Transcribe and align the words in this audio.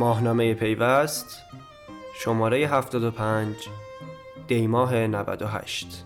ماهنامه 0.00 0.54
پیوست 0.54 1.42
شماره 2.20 2.66
75 2.66 3.54
دیماه 4.48 4.94
98 4.94 6.04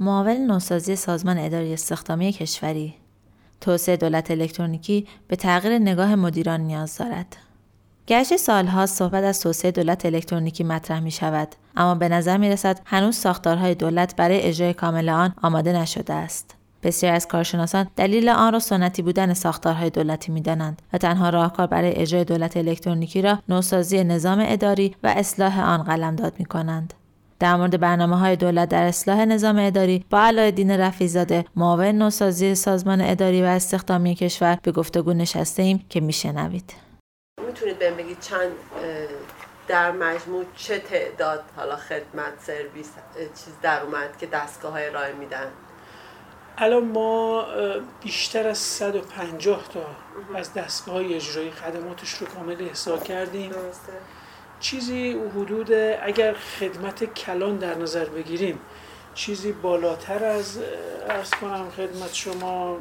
معاون 0.00 0.46
نوسازی 0.46 0.96
سازمان 0.96 1.38
اداری 1.38 1.72
استخدامی 1.72 2.32
کشوری 2.32 2.94
توسعه 3.60 3.96
دولت 3.96 4.30
الکترونیکی 4.30 5.06
به 5.28 5.36
تغییر 5.36 5.78
نگاه 5.78 6.14
مدیران 6.14 6.60
نیاز 6.60 6.98
دارد. 6.98 7.45
گشت 8.08 8.36
سالها 8.36 8.86
صحبت 8.86 9.24
از 9.24 9.40
توسعه 9.40 9.70
دولت 9.70 10.06
الکترونیکی 10.06 10.64
مطرح 10.64 11.00
می 11.00 11.10
شود 11.10 11.48
اما 11.76 11.94
به 11.94 12.08
نظر 12.08 12.36
می 12.36 12.50
رسد 12.50 12.80
هنوز 12.84 13.16
ساختارهای 13.16 13.74
دولت 13.74 14.16
برای 14.16 14.42
اجرای 14.42 14.74
کامل 14.74 15.08
آن 15.08 15.34
آماده 15.42 15.72
نشده 15.72 16.14
است. 16.14 16.54
بسیار 16.82 17.14
از 17.14 17.28
کارشناسان 17.28 17.86
دلیل 17.96 18.28
آن 18.28 18.52
را 18.52 18.58
سنتی 18.58 19.02
بودن 19.02 19.34
ساختارهای 19.34 19.90
دولتی 19.90 20.32
می 20.32 20.40
دانند 20.40 20.82
و 20.92 20.98
تنها 20.98 21.30
راهکار 21.30 21.66
برای 21.66 21.96
اجرای 21.96 22.24
دولت 22.24 22.56
الکترونیکی 22.56 23.22
را 23.22 23.38
نوسازی 23.48 24.04
نظام 24.04 24.38
اداری 24.42 24.94
و 25.02 25.06
اصلاح 25.16 25.60
آن 25.60 25.82
قلمداد 25.82 26.32
می 26.38 26.44
کنند. 26.44 26.94
در 27.38 27.56
مورد 27.56 27.80
برنامه 27.80 28.18
های 28.18 28.36
دولت 28.36 28.68
در 28.68 28.82
اصلاح 28.82 29.24
نظام 29.24 29.56
اداری 29.58 30.04
با 30.10 30.20
علایالدین 30.20 30.70
رفیزاده 30.70 31.44
معاون 31.56 31.86
نوسازی 31.86 32.54
سازمان 32.54 33.00
اداری 33.00 33.42
و 33.42 33.46
استخدامی 33.46 34.14
کشور 34.14 34.58
به 34.62 34.72
گفتگو 34.72 35.12
نشسته 35.12 35.62
ایم 35.62 35.84
که 35.88 36.00
میشنوید 36.00 36.85
می‌تونید 37.56 37.78
بهم 37.78 37.96
بگید 37.96 38.20
چند 38.20 38.52
در 39.68 39.92
مجموع 39.92 40.44
چه 40.56 40.78
تعداد 40.78 41.44
حالا 41.56 41.76
خدمت 41.76 42.32
سرویس 42.40 42.90
چیز 43.16 43.54
در 43.62 43.82
اومد 43.82 44.18
که 44.18 44.26
دستگاه 44.26 44.72
های 44.72 44.86
ارائه 44.86 45.12
میدن؟ 45.12 45.52
الان 46.58 46.84
ما 46.84 47.46
بیشتر 48.02 48.48
از 48.48 48.58
150 48.58 49.68
تا 49.68 49.86
از 50.34 50.54
دستگاه 50.54 50.94
های 50.94 51.14
اجرایی 51.14 51.50
خدماتش 51.50 52.14
رو 52.14 52.26
کامل 52.26 52.56
احضار 52.68 52.98
کردیم. 52.98 53.50
درسته. 53.50 53.92
چیزی 54.60 55.12
حدود 55.12 55.72
اگر 56.02 56.34
خدمت 56.34 57.04
کلان 57.04 57.56
در 57.56 57.74
نظر 57.74 58.04
بگیریم 58.04 58.60
چیزی 59.14 59.52
بالاتر 59.52 60.24
از 60.24 60.58
ارز 61.08 61.30
کنم 61.30 61.70
خدمت 61.70 62.14
شما 62.14 62.78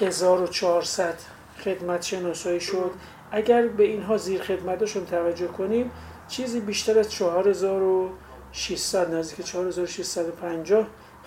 1400 0.00 1.33
خدمت 1.64 2.02
شناسایی 2.02 2.60
شد. 2.60 2.90
اگر 3.30 3.66
به 3.66 3.84
اینها 3.84 4.16
زیر 4.16 4.42
خدمتشون 4.42 5.06
توجه 5.06 5.46
کنیم 5.46 5.90
چیزی 6.28 6.60
بیشتر 6.60 6.98
از 6.98 7.12
4600 7.12 9.14
نزدیک 9.14 9.46
4650 9.46 10.86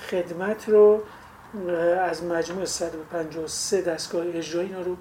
خدمت 0.09 0.69
رو 0.69 1.03
از 2.01 2.23
مجموع 2.23 2.65
153 2.65 3.81
دستگاه 3.81 4.25
اجرایی 4.33 4.75
رو 4.85 4.97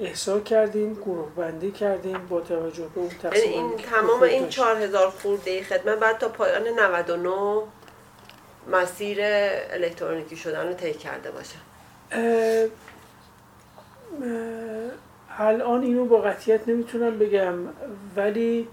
احسا 0.00 0.40
کردیم 0.40 0.94
گروه 0.94 1.28
بندی 1.36 1.70
کردیم 1.70 2.18
با 2.28 2.40
توجه 2.40 2.86
به 2.94 3.00
اون 3.00 3.10
یعنی 3.24 3.40
این 3.40 3.76
تمام 3.76 4.22
این 4.22 4.48
4000 4.48 5.10
خورده 5.10 5.62
خدمت 5.62 5.98
بعد 5.98 6.18
تا 6.18 6.28
پایان 6.28 6.68
99 6.68 7.62
مسیر 8.72 9.18
الکترونیکی 9.70 10.36
شدن 10.36 10.68
رو 10.68 10.74
طی 10.74 10.94
کرده 10.94 11.30
باشه. 11.30 11.56
الان 15.38 15.82
اینو 15.82 16.04
با 16.04 16.20
قطیت 16.20 16.68
نمی‌تونم 16.68 17.18
بگم 17.18 17.54
ولی 18.16 18.68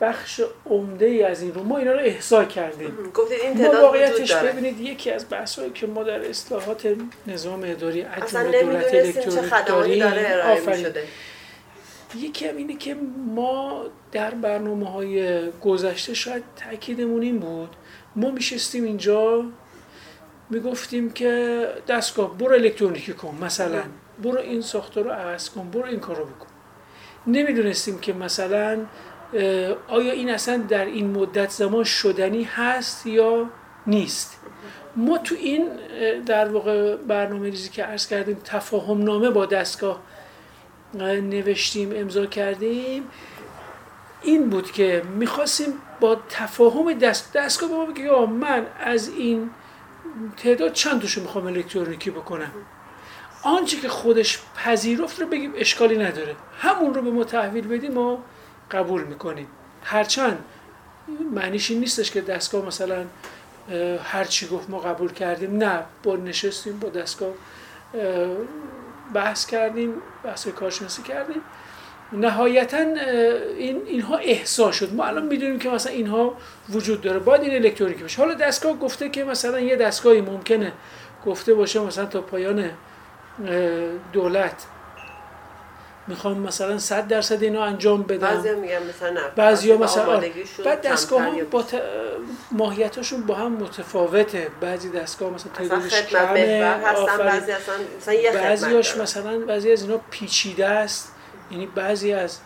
بخش 0.00 0.40
عمده 0.66 1.06
ای 1.06 1.22
از 1.22 1.42
این 1.42 1.54
رو 1.54 1.62
ما 1.62 1.78
اینا 1.78 1.92
رو 1.92 2.00
احضا 2.00 2.44
کردیم. 2.44 2.96
گفتید 3.14 3.40
این 3.40 3.52
ما 3.52 3.64
تعداد 3.64 3.82
واقعیتش 3.82 4.30
داره. 4.30 4.52
ببینید 4.52 4.80
یکی 4.80 5.10
از 5.10 5.26
بحثایی 5.30 5.70
که 5.70 5.86
ما 5.86 6.02
در 6.02 6.28
اصلاحات 6.28 6.88
نظام 7.26 7.60
اداری 7.64 8.02
اصلا 8.02 8.42
دولت 8.42 8.94
الکترونیک 8.94 9.50
داره 9.66 9.98
داریم. 9.98 10.02
ارائه 10.06 10.52
آفرین. 10.52 10.76
می‌شده 10.76 11.04
یکی 12.18 12.48
هم 12.48 12.56
اینه 12.56 12.76
که 12.76 12.96
ما 13.34 13.84
در 14.12 14.30
برنامه 14.30 14.90
های 14.90 15.40
گذشته 15.50 16.14
شاید 16.14 16.42
تاکیدمون 16.56 17.22
این 17.22 17.38
بود 17.38 17.70
ما 18.16 18.30
میشستیم 18.30 18.84
اینجا 18.84 19.44
می‌گفتیم 20.50 21.10
که 21.10 21.66
دستگاه 21.88 22.38
برو 22.38 22.54
الکترونیکی 22.54 23.12
کن 23.12 23.38
مثلا. 23.42 23.82
برو 24.22 24.38
این 24.38 24.60
ساختار 24.60 25.04
رو 25.04 25.10
عوض 25.10 25.50
کن 25.50 25.70
برو 25.70 25.84
این 25.84 26.00
کار 26.00 26.16
رو 26.16 26.24
بکن. 26.24 26.46
نمی‌دونستیم 27.26 27.98
که 27.98 28.12
مثلا 28.12 28.78
آیا 29.88 30.12
این 30.12 30.30
اصلا 30.30 30.56
در 30.56 30.84
این 30.84 31.10
مدت 31.10 31.50
زمان 31.50 31.84
شدنی 31.84 32.42
هست 32.42 33.06
یا 33.06 33.50
نیست؟ 33.86 34.40
ما 34.96 35.18
تو 35.18 35.34
این 35.34 35.68
در 36.26 36.48
واقع 36.48 36.96
برنامه 36.96 37.50
ریزی 37.50 37.68
که 37.68 37.84
عرض 37.84 38.06
کردیم 38.06 38.40
تفاهم 38.44 39.02
نامه 39.02 39.30
با 39.30 39.46
دستگاه 39.46 40.00
نوشتیم 40.94 41.92
امضا 41.94 42.26
کردیم. 42.26 43.02
این 44.22 44.50
بود 44.50 44.70
که 44.72 45.02
می‌خواستیم 45.14 45.72
با 46.00 46.16
تفاهم 46.28 46.92
دست 46.92 47.32
دستگاه 47.32 47.68
به 47.68 47.76
ما 47.76 47.84
بگه 47.84 48.26
من 48.26 48.66
از 48.80 49.08
این 49.08 49.50
تعداد 50.36 50.72
چند 50.72 51.00
توشو 51.00 51.20
می‌خوام 51.20 51.46
الکترونیکی 51.46 52.10
بکنم؟ 52.10 52.50
آنچه 53.44 53.76
که 53.76 53.88
خودش 53.88 54.38
پذیرفت 54.56 55.20
رو 55.20 55.26
بگیم 55.26 55.52
اشکالی 55.56 55.98
نداره. 55.98 56.36
همون 56.58 56.94
رو 56.94 57.02
به 57.02 57.10
ما 57.10 57.24
تحویل 57.24 57.68
بدیم 57.68 57.92
ما 57.92 58.24
قبول 58.70 59.04
می‌کنیم. 59.04 59.46
هرچند 59.84 60.38
معنیش 61.34 61.70
این 61.70 61.80
نیستش 61.80 62.10
که 62.10 62.20
دستگاه 62.20 62.66
مثلا 62.66 63.04
هر 64.04 64.24
چی 64.24 64.46
گفت 64.46 64.70
ما 64.70 64.78
قبول 64.78 65.12
کردیم. 65.12 65.56
نه 65.56 65.82
با 66.02 66.16
نشستیم 66.16 66.78
با 66.78 66.88
دستگاه 66.88 67.28
اه، 67.94 68.28
بحث 69.14 69.46
کردیم 69.46 69.94
بحث 70.24 70.48
کارشناسی 70.48 71.02
کردیم. 71.02 71.42
نهایتا 72.12 72.78
این 73.56 73.82
اینها 73.86 74.16
احسا 74.16 74.72
شد. 74.72 74.94
ما 74.94 75.04
الان 75.04 75.26
می‌دونیم 75.26 75.58
که 75.58 75.68
مثلا 75.70 75.92
اینها 75.92 76.36
وجود 76.70 77.00
داره. 77.00 77.18
باید 77.18 77.42
این 77.42 77.54
الکترونیکی 77.54 78.02
باشه. 78.02 78.22
حالا 78.22 78.34
دستگاه 78.34 78.72
گفته 78.72 79.08
که 79.08 79.24
مثلا 79.24 79.60
یه 79.60 79.76
دستگاهی 79.76 80.20
ممکنه 80.20 80.72
گفته 81.26 81.54
باشه 81.54 81.80
مثلا 81.80 82.06
تا 82.06 82.20
پایان 82.20 82.70
دولت 84.12 84.66
می‌خوام 86.06 86.38
مثلا 86.38 86.78
100 86.78 87.08
درصد 87.08 87.42
اینو 87.42 87.60
انجام 87.60 88.02
بدم 88.02 88.18
بعضی 88.18 88.54
میگن 88.54 88.82
مثلا 88.88 89.10
نه 89.10 89.20
وقتی 89.36 89.76
مثلا 89.76 90.16
آره. 90.16 90.32
بعد 90.64 90.80
دستگاه 90.80 91.36
یا 91.36 91.44
با 91.44 91.62
ت... 91.62 91.82
ماهیتاشون 92.50 93.22
با 93.22 93.34
هم 93.34 93.52
متفاوته 93.52 94.48
بعضی 94.60 94.90
دستگاه 94.90 95.30
مثلا 95.30 95.52
تعدادش 95.52 96.02
کمه 96.02 96.80
هستن. 96.84 97.18
بعضی 97.18 97.52
اصلا 97.52 97.74
مثلا 97.98 98.14
یه 98.14 98.32
بعضیاش. 98.32 98.96
مثلا 98.96 99.38
بعضی 99.38 99.72
از 99.72 99.82
اینا 99.82 100.00
پیچیده 100.10 100.66
است 100.66 101.14
یعنی 101.50 101.66
بعضی 101.66 102.12
از 102.12 102.38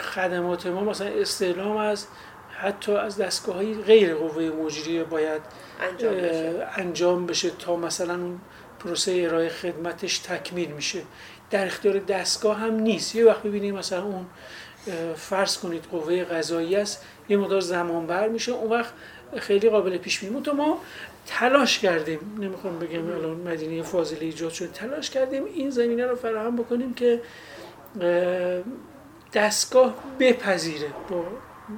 خدمات 0.00 0.66
ما 0.66 0.80
مثلا 0.80 1.08
استعلام 1.08 1.76
از 1.76 2.06
حتی 2.58 2.92
از 2.92 3.16
دستگاه 3.16 3.56
های 3.56 3.74
غیر 3.74 4.14
قوه 4.14 4.42
مجریه 4.42 5.04
باید 5.04 5.42
انجام 5.80 6.14
بشه 6.14 6.66
انجام 6.76 7.26
بشه 7.26 7.50
تا 7.50 7.76
مثلا 7.76 8.14
اون 8.14 8.40
پروسه 8.78 9.22
ارائه 9.28 9.48
خدمتش 9.48 10.18
تکمیل 10.18 10.70
میشه. 10.70 11.02
در 11.50 11.66
اختیار 11.66 11.98
دستگاه 11.98 12.58
هم 12.58 12.74
نیست. 12.74 13.14
یه 13.14 13.24
وقت 13.24 13.42
ببینیم 13.42 13.74
مثلا 13.74 14.02
اون 14.02 14.26
فرض 15.16 15.58
کنید 15.58 15.84
قوه 15.84 16.24
قضایی 16.24 16.76
است 16.76 17.04
یه 17.28 17.36
مقدار 17.36 17.60
زمان 17.60 18.06
بر 18.06 18.28
میشه 18.28 18.52
اون 18.52 18.70
وقت 18.70 18.92
خیلی 19.36 19.70
قابل 19.70 19.98
پیش 19.98 20.18
بینی. 20.18 20.42
تو 20.42 20.52
ما 20.52 20.80
تلاش 21.26 21.78
کردیم 21.78 22.36
نمی‌خوام 22.38 22.78
بگم 22.78 23.06
الان 23.06 23.36
مدینه 23.36 23.82
فاضله 23.82 24.20
ایجاد 24.20 24.52
شد 24.52 24.72
تلاش 24.72 25.10
کردیم 25.10 25.44
این 25.44 25.70
زمینه 25.70 26.06
رو 26.06 26.16
فراهم 26.16 26.56
بکنیم 26.56 26.94
که 26.94 27.20
اه، 28.00 28.62
دستگاه 29.32 29.94
بپذیره. 30.20 30.88
با 31.10 31.24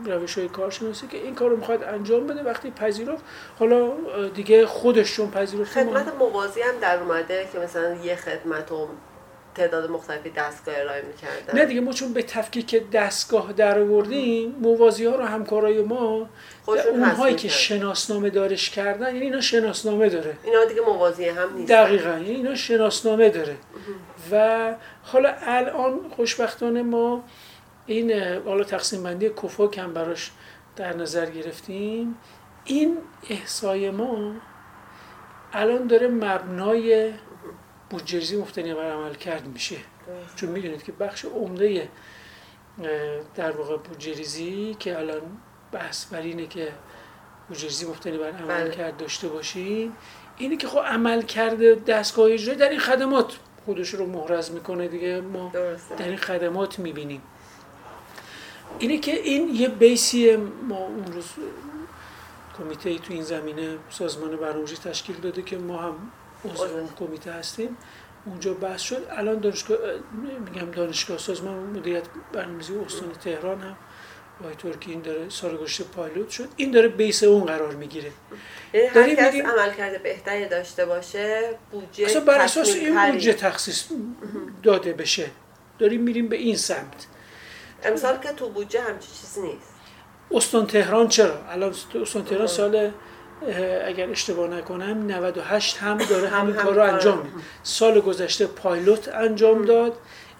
روش 0.04 0.38
های 0.38 0.48
کارشناسی 0.48 1.06
که 1.06 1.16
این 1.16 1.34
کار 1.34 1.50
رو 1.50 1.56
می‌خواد 1.56 1.82
انجام 1.82 2.26
بده 2.26 2.42
وقتی 2.42 2.70
پذیرفت 2.70 3.24
حالا 3.58 3.92
دیگه 4.34 4.66
خودش 4.66 5.14
چون 5.14 5.30
پذیرفت 5.30 5.72
خدمت 5.72 6.14
موازی 6.18 6.60
هم 6.60 6.78
در 6.80 6.98
اومده 6.98 7.48
که 7.52 7.58
مثلا 7.58 7.94
یه 7.94 8.16
خدمت 8.16 8.72
و 8.72 8.88
تعداد 9.54 9.90
مختلفی 9.90 10.30
دستگاه 10.30 10.74
ارائه 10.78 11.02
می‌کردن. 11.02 11.58
نه 11.58 11.64
دیگه 11.64 11.80
ما 11.80 11.92
چون 11.92 12.12
به 12.12 12.22
تفکیک 12.22 12.90
دستگاه 12.90 13.52
در 13.52 13.78
آوردیم 13.78 14.56
موازی 14.60 15.04
ها 15.04 15.16
رو 15.16 15.24
همکارای 15.24 15.82
ما 15.82 16.28
اونهایی 16.66 17.36
که. 17.36 17.48
شناسنامه 17.48 18.30
دارش 18.30 18.70
کردن 18.70 19.06
یعنی 19.06 19.20
اینا 19.20 19.40
شناسنامه 19.40 20.08
داره. 20.08 20.36
اینا 20.44 20.64
دیگه 20.64 20.80
موازی 20.80 21.28
هم 21.28 21.56
نیست. 21.56 21.72
دقیقا 21.72 22.10
یعنی 22.10 22.30
اینا 22.30 22.54
شناسنامه 22.54 23.28
داره. 23.28 23.56
و 24.32 24.74
حالا 25.02 25.34
الان 25.42 26.00
خوشبختانه 26.16 26.82
ما 26.82 27.24
این 27.86 28.12
حالا 28.44 28.64
تقسیم 28.64 29.02
بندی 29.02 29.28
کفاک 29.28 29.78
هم 29.78 29.94
براش 29.94 30.30
در 30.76 30.96
نظر 30.96 31.30
گرفتیم. 31.30 32.14
این 32.64 32.98
احصای 33.30 33.90
ما 33.90 34.34
الان 35.52 35.86
داره 35.86 36.08
مبنای 36.08 37.12
بودجه‌ریزی 37.90 38.36
مفتنی 38.36 38.74
بر 38.74 38.90
عمل 38.90 39.14
کرد 39.14 39.46
میشه. 39.46 39.76
چون 40.36 40.48
می‌دونید 40.48 40.82
که 40.82 40.92
بخش 40.92 41.24
عمده 41.24 41.88
در 43.34 43.50
واقع 43.50 43.76
بودجه‌ریزی 43.76 44.76
که 44.78 44.98
الان 44.98 45.22
بحث 45.72 46.04
بر 46.04 46.20
اینه 46.20 46.46
که 46.46 46.68
بودجه 47.48 47.88
مبتنی 47.88 48.18
بر 48.18 48.30
بله. 48.30 48.42
عمل 48.42 48.70
کرد 48.70 48.96
داشته 48.96 49.28
باشین 49.28 49.92
اینه 50.36 50.56
که 50.56 50.68
خب 50.68 50.78
عمل 50.78 51.22
کرده 51.22 51.74
دستگاه 51.74 52.32
اجرایی 52.32 52.58
در 52.58 52.68
این 52.68 52.78
خدمات 52.78 53.38
خودش 53.64 53.88
رو 53.88 54.06
محرز 54.06 54.50
می‌کنه 54.50 54.88
دیگه. 54.88 55.20
ما 55.20 55.50
درسته. 55.54 55.94
در 55.94 56.08
این 56.08 56.16
خدمات 56.16 56.78
می‌بینیم. 56.78 57.22
اینه 58.78 58.98
که 58.98 59.12
این 59.12 59.54
یه 59.54 59.68
بیسی 59.68 60.36
ما 60.68 60.76
اون 60.78 61.12
روز 61.12 61.24
کمیته 62.58 62.90
ای 62.90 62.98
تو 62.98 63.12
این 63.12 63.22
زمینه 63.22 63.76
سازمان 63.90 64.36
برنامه‌ریزی 64.36 64.76
تشکیل 64.76 65.16
داده 65.16 65.42
که 65.42 65.58
ما 65.58 65.78
هم 65.78 65.94
عضو. 66.44 66.62
اون 66.62 66.88
کمیته 66.98 67.32
هستیم. 67.32 67.76
اونجا 68.26 68.54
بحث 68.54 68.80
شد. 68.80 69.06
الان 69.10 69.40
دانشگاه 69.40 69.78
میگم 70.44 70.70
دانشگاه 70.70 71.18
سازمان 71.18 71.54
مدیریت 71.54 72.04
برنامه‌ریزی 72.32 72.74
استان 72.74 73.12
تهران 73.12 73.60
هم. 73.60 73.76
آقای 74.40 74.54
ترکی 74.54 74.90
این 74.90 75.00
داره 75.00 75.28
سال 75.28 75.56
گذشته 75.56 75.84
پایلوت 75.84 76.30
شد. 76.30 76.48
این 76.56 76.70
داره 76.70 76.88
بیس 76.88 77.22
اون 77.22 77.44
قرار 77.44 77.74
می‌گیره. 77.74 78.12
هر 78.94 79.14
کس 79.14 79.34
عمل 79.34 79.74
کرده 79.74 79.98
بهتری 79.98 80.48
داشته 80.48 80.86
باشه 80.86 81.58
بودجه 81.70 82.04
اصلا 82.04 82.24
بر 82.24 82.38
اساس 82.38 82.74
این. 82.74 83.10
بودجه 83.10 83.32
تخصیص 83.32 83.84
داده 84.62 84.92
بشه. 84.92 85.30
داریم 85.78 86.00
میریم 86.00 86.28
به 86.28 86.36
این 86.36 86.56
سمت. 86.56 87.06
امسال 87.84 88.18
که 88.18 88.28
تو 88.28 88.48
بودجه 88.48 88.80
همچی 88.80 89.08
چیزی 89.20 89.40
نیست. 89.40 89.74
استان 90.32 90.66
تهران 90.66 91.08
چرا؟ 91.08 91.34
الان 91.50 91.74
استان 92.02 92.24
تهران 92.24 92.46
سال 92.46 92.90
اگر 93.86 94.10
اشتباه 94.10 94.48
نکنم 94.48 95.06
98 95.12 95.76
هم 95.78 95.96
داره 96.10 96.28
هم- 96.28 96.40
همین 96.40 96.56
هم 96.56 96.62
کار 96.64 96.74
رو 96.74 96.82
انجام 96.82 97.18
میده. 97.18 97.30
سال 97.62 98.00
گذشته 98.00 98.46
پایلوت 98.46 99.08
انجام 99.08 99.64
داد. 99.64 99.92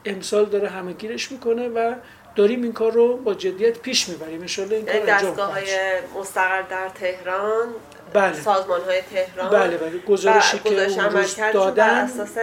امسال 0.04 0.44
داره 0.44 0.69
همه 0.69 0.92
گیرش 0.92 1.32
می‌کنه 1.32 1.69
و 1.69 1.94
داریم 2.37 2.62
این 2.62 2.72
کار 2.72 2.92
رو 2.92 3.16
با 3.16 3.34
جدیت 3.34 3.78
پیش 3.78 4.08
می‌بریم. 4.08 4.40
ان 4.58 4.72
این 4.72 4.84
کار 4.87 4.94
یعنی 4.94 5.10
انجام 5.10 5.31
دستگاه 5.31 5.52
های. 5.52 5.66
مستقر 6.20 6.62
در 6.62 6.88
تهران 6.88 7.69
بله. 8.12 8.40
سازمان 8.42 8.81
های 8.81 9.00
تهران 9.14 9.50
بله 9.50 9.76
بله. 9.76 9.98
گزارشی 9.98 10.58
که 10.58 10.69
اون 10.69 10.78
روز 10.78 10.98
عملکردشون 10.98 11.42
بر 11.52 11.52
دادن. 11.52 11.90
اساس 12.04 12.37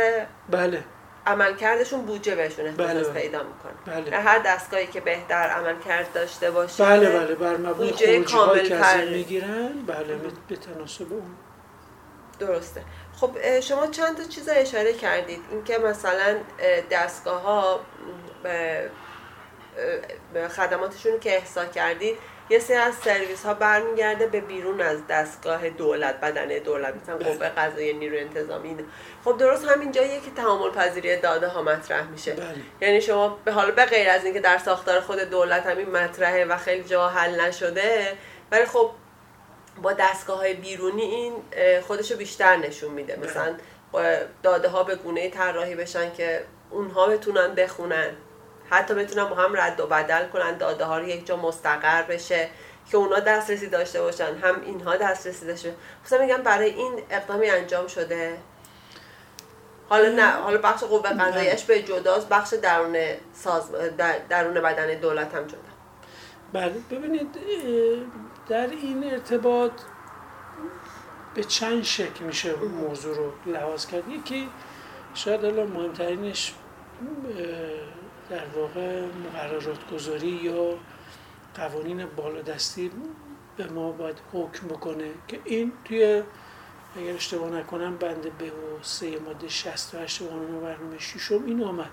بله. 0.49 0.83
عملکردشون 1.27 2.01
بودجه 2.01 2.35
بهشون 2.35 2.67
اختصاص 2.67 2.89
بله، 2.89 3.03
بله. 3.03 3.21
پیدا 3.21 3.43
می‌کنه. 3.43 3.95
بله. 3.95 4.17
هر 4.17 4.39
دستگاهی 4.39 4.87
که 4.87 5.01
بهتر 5.01 5.35
عملکرد 5.35 6.13
داشته 6.13 6.51
باشه 6.51 6.83
بله 6.83 7.09
بله 7.09 7.35
بر 7.35 7.57
مبنای 7.57 7.73
بودجه 7.73 8.37
هایی 8.37 8.69
که 8.69 9.05
می‌گیرن 9.11 9.69
بله 9.87 10.15
به 10.47 10.55
تناسب 10.55 11.13
اون. 11.13 11.35
درسته. 12.39 12.81
خب 13.19 13.59
شما 13.59 13.87
چند 13.87 14.17
تا 14.17 14.23
چیز 14.23 14.49
اشاره 14.49 14.93
کردید. 14.93 15.39
اینکه 15.51 15.77
مثلا 15.77 16.37
دستگاه 16.91 17.41
ها 17.41 17.79
خدماتشون 20.49 21.19
که 21.19 21.35
احسا 21.35 21.65
کردید 21.65 22.17
یه 22.49 22.59
سری 22.59 22.77
از 22.77 22.95
سرویس 22.95 23.45
ها 23.45 23.53
برمیگرده 23.53 24.27
به 24.27 24.41
بیرون 24.41 24.81
از 24.81 25.07
دستگاه 25.09 25.69
دولت 25.69 26.19
بدن 26.21 26.47
دولت 26.47 26.95
مثلا 26.95 27.17
بله. 27.17 27.33
قوه 27.33 27.49
قضاییه 27.49 27.93
نیروی 27.93 28.19
انتظامی. 28.19 28.75
خب 29.25 29.37
درست 29.37 29.65
همین 29.65 29.91
جاییه 29.91 30.19
که 30.19 30.31
تعامل 30.31 30.69
پذیری 30.69 31.17
داده 31.17 31.47
ها 31.47 31.61
مطرح 31.61 32.07
میشه 32.07 32.33
بله 32.33 32.55
یعنی 32.81 33.01
شما 33.01 33.39
به 33.45 33.51
حال 33.51 33.71
به 33.71 33.85
غیر 33.85 34.09
از 34.09 34.25
اینکه 34.25 34.39
در 34.39 34.57
ساختار 34.57 34.99
خود 34.99 35.19
دولت 35.19 35.65
همین 35.65 35.89
مطرحه 35.89 36.45
و 36.45 36.57
خیلی 36.57 36.83
جا 36.83 37.07
حل 37.07 37.41
نشده 37.41 38.17
ولی 38.51 38.65
خب 38.65 38.91
با 39.81 39.93
دستگاه 39.93 40.37
های 40.37 40.53
بیرونی 40.53 41.01
این 41.01 41.33
خودشو 41.81 42.17
بیشتر 42.17 42.55
نشون 42.55 42.91
میده 42.91 43.15
بله. 43.15 43.29
مثلا 43.29 43.55
داده 44.43 44.67
ها 44.67 44.83
به 44.83 44.95
گونه 44.95 45.29
طراحی 45.29 45.75
بشن 45.75 46.13
که 46.13 46.43
اونها 46.69 47.07
بتونن 47.07 47.55
بخونن 47.55 48.09
حتی 48.69 48.93
بتونن 48.93 49.29
با 49.29 49.35
هم 49.35 49.55
رد 49.57 49.79
و 49.79 49.87
بدل 49.87 50.27
کنن 50.27 50.57
داده 50.57 50.85
ها 50.85 50.97
رو 50.97 51.07
یک 51.07 51.25
جا 51.27 51.35
مستقر 51.37 52.01
بشه 52.03 52.49
که 52.91 52.97
اونا 52.97 53.19
دسترسی 53.19 53.67
داشته 53.67 54.01
باشن 54.01 54.35
هم 54.37 54.61
اینها 54.61 54.95
دسترسی 54.97 55.47
داشته 55.47 55.69
باشن. 55.69 55.81
مثلا 56.05 56.21
میگم 56.25 56.43
برای 56.43 56.69
این 56.69 57.01
اقدامی 57.09 57.49
انجام 57.49 57.87
شده. 57.87 58.37
حالا 59.89 60.09
نه 60.09 60.31
حالا 60.31 60.57
بخش 60.57 60.83
قوه 60.83 61.09
قضاییش 61.09 61.63
به 61.63 61.81
جداست 61.81 62.29
بخش 62.29 62.53
درون 62.53 62.97
ساز 63.33 63.71
در- 63.97 64.19
درون 64.29 64.53
بدن 64.53 64.99
دولت 64.99 65.35
هم 65.35 65.43
جدا 65.47 65.57
بله 66.53 66.73
ببینید 66.91 67.27
در 68.49 68.67
این 68.69 69.03
ارتباط 69.13 69.71
به 71.35 71.43
چند 71.43 71.83
شکل 71.83 72.23
میشه 72.25 72.55
موضوع 72.55 73.15
رو 73.17 73.31
لحاظ 73.45 73.85
کرد. 73.85 74.07
یکی 74.09 74.49
شاید 75.13 75.45
الان 75.45 75.67
مهمترینش 75.67 76.53
در 78.29 78.45
واقع 78.55 79.01
مقررات 79.05 79.91
گذاری 79.93 80.27
یا 80.27 80.73
قوانین 81.55 82.05
بالادستی 82.05 82.91
به 83.57 83.67
ما 83.67 83.91
باید 83.91 84.17
حکم 84.33 84.67
بکنه 84.67 85.09
که 85.27 85.39
این 85.45 85.71
توی 85.85 86.23
اگر 86.97 87.13
اشتباه 87.13 87.49
نکنم 87.49 87.97
بند 87.97 88.37
به 88.37 88.45
و 88.45 88.81
سه 88.81 89.19
ماده 89.19 89.47
68 89.47 90.21
قانون 90.21 90.61
برنامه 90.61 90.99
ششم 90.99 91.43
این 91.45 91.63
آمد. 91.63 91.89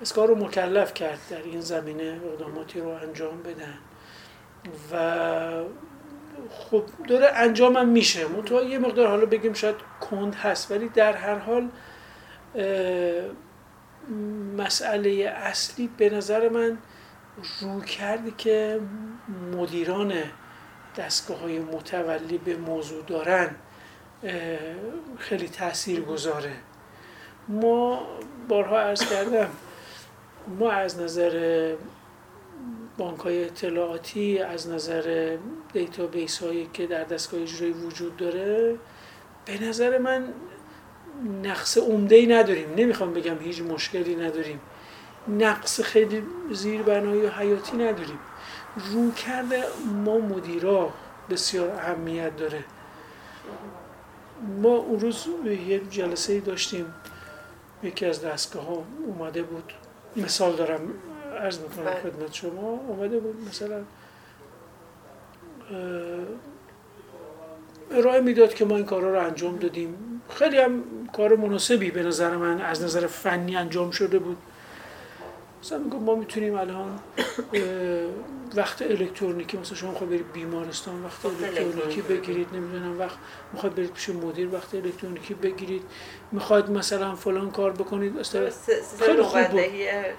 از 0.00 0.12
کار 0.12 0.28
رو 0.28 0.34
مکلف 0.34 0.94
کرد 0.94 1.18
در 1.30 1.42
این 1.42 1.60
زمینه 1.60 2.20
اقداماتی 2.32 2.80
رو 2.80 2.88
انجام 2.88 3.42
بدن. 3.42 3.78
و 4.92 5.64
خب 6.50 6.82
داره 7.08 7.26
انجام 7.34 7.76
هم 7.76 7.88
میشه. 7.88 8.28
منتها 8.28 8.62
یه 8.62 8.78
مقدار 8.78 9.08
حالا 9.08 9.26
بگیم 9.26 9.52
شاید 9.52 9.76
کند 10.00 10.34
هست 10.34 10.70
ولی 10.70 10.88
در 10.88 11.12
هر 11.12 11.38
حال 11.38 11.68
مسئله 14.58 15.10
اصلی 15.36 15.90
به 15.96 16.10
نظر 16.10 16.48
من 16.48 16.78
رو 17.60 17.80
کردی 17.80 18.34
که 18.38 18.80
مدیران 19.56 20.12
دستگاه 20.96 21.38
های 21.38 21.58
متولی 21.58 22.38
به 22.38 22.56
موضوع 22.56 23.04
دارن 23.04 23.50
خیلی 25.18 25.48
تأثیر 25.48 26.00
گذاره 26.00 26.52
ما 27.48 28.06
بارها 28.48 28.78
عرض 28.78 29.10
کردم 29.10 29.48
ما 30.58 30.70
از 30.70 31.00
نظر 31.00 31.74
بانک 32.98 33.20
های 33.20 33.44
اطلاعاتی 33.44 34.38
از 34.38 34.68
نظر 34.68 35.36
دیتابیس 35.72 36.42
هایی 36.42 36.70
که 36.72 36.86
در 36.86 37.04
دستگاه 37.04 37.40
اجرایی 37.42 37.72
وجود 37.72 38.16
داره 38.16 38.78
به 39.46 39.64
نظر 39.64 39.98
من 39.98 40.28
نقص 41.42 41.78
عمده 41.78 42.16
ای 42.16 42.26
نداریم. 42.26 42.74
نمی‌خوام 42.76 43.14
بگم 43.14 43.38
هیچ 43.38 43.62
مشکلی 43.62 44.16
نداریم. 44.16 44.60
نقص 45.28 45.80
خیلی 45.80 46.22
زیربنایی 46.52 47.22
و 47.22 47.30
حیاتی 47.30 47.76
نداریم. 47.76 48.18
رو 48.92 49.12
کرده 49.12 49.62
ما 50.04 50.18
مدیرا 50.18 50.90
بسیار 51.30 51.70
اهمیت 51.70 52.36
داره. 52.36 52.64
ما 54.62 54.76
اون 54.76 55.00
روز 55.00 55.26
یه 55.66 55.80
جلسه 55.90 56.32
ای 56.32 56.40
داشتیم. 56.40 56.94
یکی 57.82 58.06
از 58.06 58.24
دستگاه 58.24 58.64
ها 58.64 58.84
اومده 59.06 59.42
بود. 59.42 59.72
مثال 60.16 60.56
دارم 60.56 60.80
عرض 61.40 61.58
می‌کنم 61.58 61.84
بله. 61.84 61.94
خدمت 61.94 62.34
شما. 62.34 62.80
اومده 62.88 63.20
بود 63.20 63.48
مثلا 63.48 63.82
ارائه 67.90 68.20
می‌داد 68.20 68.54
که 68.54 68.64
ما 68.64 68.76
این 68.76 68.86
کارا 68.86 69.12
رو 69.12 69.26
انجام 69.26 69.56
دادیم. 69.56 70.22
خیلی 70.34 70.58
هم 70.58 70.84
کار 71.16 71.36
مناسبی 71.36 71.90
به 71.90 72.02
نظر 72.02 72.36
من 72.36 72.60
از 72.60 72.82
نظر 72.82 73.06
فنی 73.06 73.56
انجام 73.56 73.90
شده 73.90 74.18
بود. 74.18 74.36
مثلا 75.62 75.78
میگم 75.78 75.98
ما 75.98 76.14
می‌تونیم 76.14 76.54
الان 76.54 76.98
وقت 78.54 78.82
الکترونیکی 78.82 79.56
مثلا 79.56 79.76
شما 79.76 79.90
می‌خواید 79.90 80.10
برید 80.10 80.32
بیمارستان 80.32 81.04
وقت 81.04 81.24
الکترونیکی 81.24 82.02
بگیرید 82.02 82.48
نمی‌دونم 82.52 82.98
وقت 82.98 83.16
می‌خواید 83.52 83.74
برید 83.74 83.92
پیش 83.92 84.08
مدیر 84.08 84.54
وقت 84.54 84.74
الکترونیکی 84.74 85.34
بگیرید. 85.34 85.82
می‌خواید 86.32 86.70
مثلا 86.70 87.14
فلان 87.14 87.50
کار 87.50 87.72
بکنید 87.72 88.18
اصلا 88.18 88.50
خیلی 89.00 89.22
خوب 89.22 89.48
بود. 89.48 89.60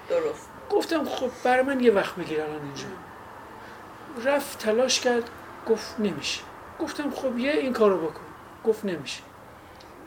درست. 0.08 0.48
گفتم 0.70 1.04
خب 1.04 1.30
برای 1.44 1.62
من 1.62 1.80
یه 1.80 1.92
وقت 1.92 2.16
بگیر 2.16 2.40
الان 2.40 2.60
اینجا. 2.62 4.30
رفت 4.30 4.58
تلاش 4.58 5.00
کرد 5.00 5.30
گفت 5.68 6.00
نمیشه. 6.00 6.40
گفتم 6.82 7.10
خب 7.10 7.38
یه 7.38 7.52
این 7.52 7.72
کارو 7.72 7.98
بکن. 7.98 8.20
گفت 8.64 8.84
نمیشه. 8.84 9.22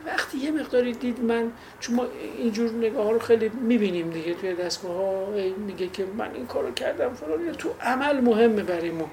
وقتی 0.06 0.38
یه 0.38 0.50
مقداری 0.50 0.92
دید 0.92 1.20
من 1.20 1.50
چون 1.80 1.94
ما 1.94 2.06
اینجور 2.38 2.70
نگاه 2.70 3.04
ها 3.04 3.10
رو 3.10 3.18
خیلی 3.18 3.48
می‌بینیم 3.48 4.10
دیگه 4.10 4.34
توی 4.34 4.54
دستگاه 4.54 4.92
ها 4.92 5.26
میگه 5.66 5.88
که 5.88 6.06
من 6.18 6.34
این 6.34 6.46
کارو 6.46 6.72
کردم 6.72 7.14
فلان. 7.14 7.46
یا 7.46 7.52
تو 7.52 7.74
عمل 7.80 8.20
مهمه 8.20 8.62
برای 8.62 8.90
ما. 8.90 9.10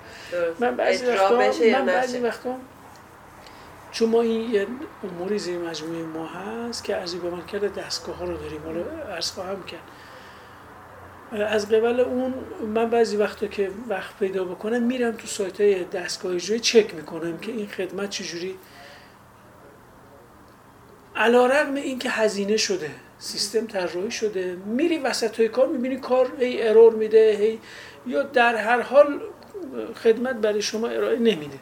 من 0.60 0.76
بعضی 0.76 1.06
وقتا 1.06 1.40
من 1.80 1.86
بعضی 1.86 2.20
وقتا 2.20 2.56
چون 3.92 4.10
ما 4.10 4.22
این 4.22 4.54
یه 4.54 4.68
اموری 5.04 5.40
زیر 5.40 5.60
مجموعه 5.60 6.04
ما 6.04 6.28
هست 6.28 6.84
که 6.84 6.96
از 6.96 7.16
به 7.16 7.30
من 7.30 7.46
کرده 7.46 7.68
دستگاه 7.68 8.16
ها 8.16 8.26
رو 8.26 8.38
داریم. 8.38 8.62
حالا 8.66 9.14
عرض 9.16 9.32
خواهم 9.32 9.64
کرد. 9.64 9.80
از 11.42 11.70
قبل 11.70 12.00
اون 12.00 12.34
من 12.76 12.90
بعضی 12.90 13.18
وقتا 13.18 13.48
که 13.48 13.72
وقت 13.90 14.18
پیدا 14.20 14.44
بکنم 14.44 14.84
میرم 14.84 15.12
تو 15.12 15.28
سایت 15.28 15.62
های 15.62 15.84
دستگاه 15.84 16.36
اجرایی 16.36 16.60
چک 16.62 16.96
می‌کنم 16.96 17.38
که 17.38 17.52
این 17.52 17.68
خدمت 17.68 18.10
چجوری. 18.10 18.56
علا 21.16 21.46
رقم 21.46 21.76
این 21.76 22.00
که 22.00 22.10
هزینه 22.10 22.58
شده 22.58 22.92
سیستم 23.20 23.68
طراحی 23.68 24.12
شده 24.12 24.58
میری 24.66 24.98
وسط 24.98 25.40
های 25.40 25.50
کار 25.50 25.68
می‌بینی 25.68 25.98
کار 25.98 26.32
هی 26.40 26.68
ارور 26.68 26.94
میده 26.94 27.38
هی 27.40 27.60
یا 28.08 28.24
در 28.24 28.56
هر 28.56 28.82
حال 28.82 29.22
خدمت 30.04 30.36
برای 30.36 30.62
شما 30.62 30.88
ارائه 30.88 31.20
نمیده. 31.20 31.60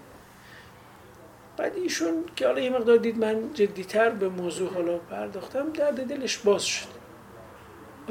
بعد 1.58 1.76
ایشون 1.76 2.24
که 2.36 2.48
حالا 2.48 2.62
یه 2.62 2.70
مقدار 2.70 2.98
دید 2.98 3.18
من 3.18 3.54
جدیتر 3.54 4.10
به 4.10 4.30
موضوع 4.30 4.74
حالا 4.74 4.98
پرداختم 4.98 5.72
درد 5.74 6.08
دلش 6.08 6.38
باز 6.38 6.64
شد. 6.64 7.01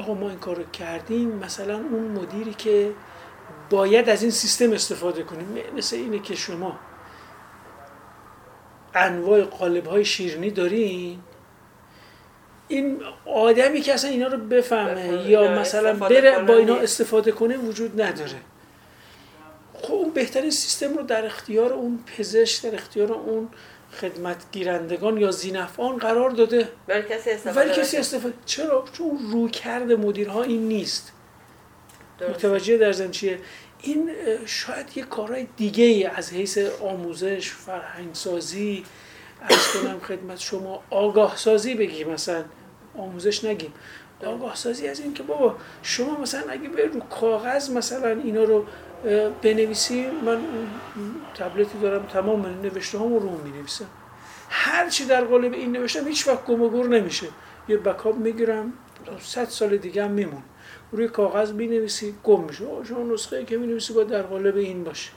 آقا 0.01 0.13
ما 0.13 0.29
این 0.29 0.39
کار 0.39 0.55
رو 0.55 0.63
کردیم 0.63 1.29
مثلا 1.29 1.75
اون 1.75 2.03
مدیری 2.03 2.53
که 2.53 2.91
باید 3.69 4.09
از 4.09 4.21
این 4.21 4.31
سیستم 4.31 4.71
استفاده 4.71 5.23
کنیم 5.23 5.47
مثل 5.77 5.95
اینه 5.95 6.19
که 6.19 6.35
شما 6.35 6.79
انواع 8.93 9.43
قالب 9.43 9.87
های 9.87 10.05
شیرینی 10.05 10.51
دارین 10.51 11.19
این 12.67 13.01
آدمی 13.25 13.81
که 13.81 13.93
اصلا 13.93 14.09
اینا 14.09 14.27
رو 14.27 14.37
بفهمه 14.37 15.29
یا 15.29 15.51
مثلا 15.59 15.93
بره 15.93 16.39
با 16.39 16.53
اینا 16.53 16.75
استفاده 16.75 17.31
کنه 17.31 17.57
وجود 17.57 18.01
نداره. 18.01 18.41
خب 19.73 19.93
اون 19.93 20.09
بهترین 20.09 20.51
سیستم 20.51 20.97
رو 20.97 21.03
در 21.03 21.25
اختیار 21.25 21.73
اون 21.73 21.99
پزشک 22.17 22.63
در 22.63 22.75
اختیار 22.75 23.11
اون 23.11 23.49
خدمت 23.99 24.37
گیرندگان 24.51 25.17
یا 25.17 25.31
زینفان 25.31 25.97
قرار 25.97 26.29
داده. 26.29 26.69
ولی 26.87 27.01
کسی 27.01 27.29
استفاده 27.29 27.59
ولی 27.59 27.81
کسی 27.81 27.97
استفاده 27.97 28.33
چرا؟ 28.45 28.85
چون 28.93 29.19
رو 29.31 29.49
کرد 29.49 29.91
مدیرها 29.91 30.43
این 30.43 30.67
نیست. 30.67 31.11
متوجه 32.29 32.77
در 32.77 32.91
زن 32.91 33.11
چیه؟ 33.11 33.39
این 33.81 34.11
شاید 34.45 34.97
یه 34.97 35.03
کارهای 35.03 35.47
دیگه 35.57 35.83
ای 35.83 36.03
از 36.05 36.33
حیث 36.33 36.57
آموزش 36.81 37.49
فرهنگ 37.49 38.13
سازی 38.13 38.83
از 39.41 39.67
کنم 39.67 39.99
خدمت 39.99 40.39
شما 40.39 40.83
آگاه 40.89 41.37
سازی 41.37 41.75
بگیم 41.75 42.09
مثلا. 42.09 42.43
آموزش 42.97 43.43
نگیم. 43.43 43.73
آگاه 44.25 44.55
سازی 44.55 44.87
از 44.87 44.99
این 44.99 45.13
که 45.13 45.23
بابا 45.23 45.55
شما 45.83 46.19
مثلا 46.19 46.51
اگه 46.51 46.69
به 46.69 46.85
رو 46.85 46.99
کاغذ 46.99 47.69
مثلا 47.69 48.09
اینا 48.09 48.43
رو 48.43 48.65
بنویسی 49.41 50.07
من 50.25 50.39
تبلتی 51.37 51.79
دارم 51.81 52.05
تمام 52.05 52.45
نوشته 52.63 52.99
هم 52.99 53.13
رو 53.13 53.29
می 53.43 53.51
نویسم 53.51 53.85
هر 54.49 54.89
چی 54.89 55.05
در 55.05 55.23
قالب 55.23 55.53
این 55.53 55.71
نوشتم 55.71 56.07
هیچ 56.07 56.27
وقت 56.27 56.45
گم 56.45 56.61
و 56.61 56.69
گور 56.69 56.87
نمیشه. 56.87 57.27
یه 57.67 57.77
بکاپ 57.77 58.15
می‌گیرم 58.15 58.73
صد 59.19 59.45
سال 59.45 59.77
دیگه 59.77 60.03
هم 60.03 60.11
میمون 60.11 60.43
روی 60.91 61.07
کاغذ 61.07 61.51
می 61.51 61.67
نویسی 61.67 62.15
گم 62.23 62.43
میشه. 62.43 62.65
شما 62.89 63.13
نسخه 63.13 63.45
که 63.45 63.57
می 63.57 63.67
نویسی 63.67 63.93
با 63.93 64.03
در 64.03 64.21
قالب 64.21 64.57
این 64.57 64.83
باشه. 64.83 65.11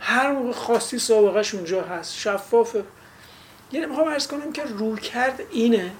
هر 0.00 0.32
موقع 0.32 0.52
خواستی 0.52 0.98
سابقش 0.98 1.54
اونجا 1.54 1.82
هست. 1.82 2.14
شفافه. 2.14 2.84
یعنی 3.72 3.86
می‌خوام 3.86 4.08
ارز 4.08 4.26
کنم 4.26 4.52
که 4.52 4.62
روکرد 4.64 5.42
اینه 5.50 5.90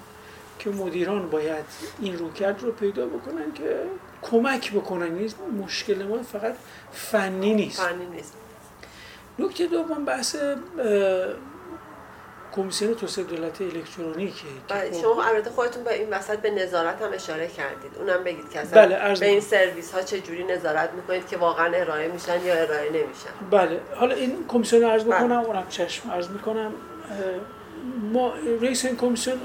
که 0.58 0.70
مدیران 0.70 1.30
باید 1.30 1.64
این 2.00 2.18
روکرد 2.18 2.62
رو 2.62 2.72
پیدا 2.72 3.06
بکنن 3.06 3.52
که 3.54 3.80
کمک 4.22 4.72
بکنن. 4.72 5.16
این 5.16 5.32
مشکل 5.64 6.02
ما 6.02 6.22
فقط 6.22 6.54
فنی 6.92 7.54
نیست. 7.54 7.82
فنی 7.82 8.06
نیست. 8.06 8.34
نکته 9.38 9.66
دوم 9.66 10.04
بحث 10.04 10.36
کمیسیون 12.56 12.94
توسعه 12.94 13.24
دولت 13.24 13.60
الکترونیکه 13.60 14.44
بله 14.68 15.00
شما 15.02 15.24
البته 15.24 15.50
خودتون 15.50 15.84
به 15.84 15.94
این 15.94 16.10
وسط 16.10 16.38
به 16.38 16.50
نظارت 16.50 17.02
هم 17.02 17.12
اشاره 17.12 17.48
کردید. 17.48 17.98
اونم 17.98 18.24
بگید 18.24 18.50
که 18.50 18.60
اصلا 18.60 18.86
بله 18.86 19.20
به 19.20 19.26
این 19.26 19.40
سرویس 19.40 19.92
ها 19.92 20.02
چه 20.02 20.20
جوری 20.20 20.44
نظارت 20.44 20.92
می‌کنید 20.92 21.28
که 21.28 21.36
واقعا 21.36 21.76
ارائه 21.76 22.08
میشن 22.08 22.44
یا 22.44 22.54
ارائه 22.54 22.88
نمیشن؟ 22.88 23.30
بله 23.50 23.80
حالا 23.94 24.14
این 24.14 24.44
کمیسیون 24.48 24.84
عرض 24.84 25.04
بکنم 25.04 25.28
بله. 25.28 25.46
اونم 25.46 25.66
چشم 25.68 26.10
عرض 26.10 26.28
می‌کنم. 26.28 26.72
ما 28.12 28.32
رئیس 28.60 28.84
این 28.84 28.96
کمیسیون 28.96 29.40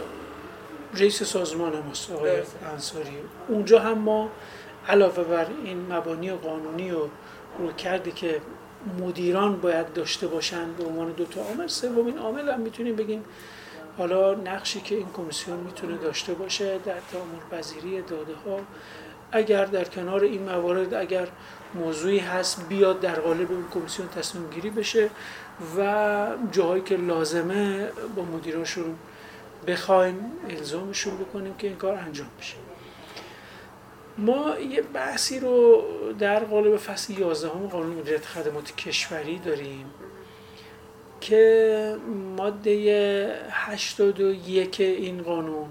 رئیس 0.94 1.24
سازمان 1.24 1.84
ماست 1.88 2.12
آقای 2.12 2.32
انصاری. 2.74 3.18
اونجا 3.48 3.80
هم 3.80 3.98
ما 3.98 4.30
علاوه 4.90 5.24
بر 5.24 5.48
این 5.64 5.94
مبانی 5.94 6.32
قانونی 6.32 6.92
و 6.92 7.00
رو 7.60 7.72
کردی 7.72 8.12
که 8.12 8.42
مدیران 9.00 9.62
باید 9.62 9.94
داشته 9.94 10.28
باشند 10.28 10.78
به 10.78 10.84
عنوان 10.84 11.12
دو 11.12 11.26
تا 11.26 11.42
عامل 11.42 11.68
سومین 11.68 12.18
عامل 12.18 12.50
هم 12.50 12.60
می‌تونیم 12.60 12.96
بگیم 12.96 13.24
حالا 13.98 14.34
نقشی 14.34 14.82
که 14.82 14.96
این 14.96 15.08
کمیسیون 15.18 15.58
می‌تونه 15.60 15.98
داشته 15.98 16.34
باشه 16.34 16.80
در 16.86 17.00
تعامل 17.12 17.40
پذیری 17.52 18.02
داده 18.02 18.36
ها 18.46 18.60
اگر 19.32 19.66
در 19.66 19.84
کنار 19.84 20.24
این 20.24 20.44
موارد 20.44 20.94
اگر 20.94 21.28
موضوعی 21.76 22.20
هست 22.20 22.68
بیاد 22.70 23.00
در 23.00 23.16
قالب 23.20 23.52
این 23.52 23.66
کمیسیون 23.74 24.08
تصمیم 24.10 24.50
گیری 24.50 24.70
بشه 24.70 25.10
و 25.78 26.28
جاهایی 26.52 26.84
که 26.84 26.98
لازمه 26.98 27.88
با 28.16 28.24
مدیراشون 28.24 28.96
بخوایم 29.68 30.32
الزامشون 30.50 31.18
بکنیم 31.18 31.54
که 31.58 31.68
این 31.68 31.76
کار 31.76 31.94
انجام 31.94 32.28
بشه. 32.40 32.65
ما 34.18 34.60
یه 34.60 34.82
بحثی 34.82 35.40
رو 35.40 35.84
در 36.20 36.40
قالب 36.40 36.78
فصل 36.78 37.20
11 37.20 37.50
هم 37.50 37.68
قانون 37.68 37.96
مدیریت 37.98 38.26
خدمات 38.26 38.76
کشوری 38.76 39.40
داریم 39.40 39.86
که 41.22 41.98
ماده 42.38 42.72
81 43.50 44.82
این 44.82 45.22
قانون 45.22 45.68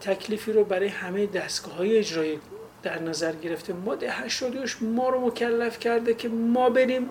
تکلیفی 0.00 0.52
رو 0.52 0.64
برای 0.64 0.88
همه 0.88 1.26
دستگاه 1.26 1.74
های 1.74 1.98
اجرایی 1.98 2.40
در 2.82 3.02
نظر 3.02 3.32
گرفته. 3.32 3.72
ماده 3.72 4.12
82 4.12 4.66
ما 4.80 5.08
رو 5.08 5.26
مکلف 5.26 5.78
کرده 5.78 6.14
که 6.14 6.28
ما 6.28 6.70
بریم 6.70 7.10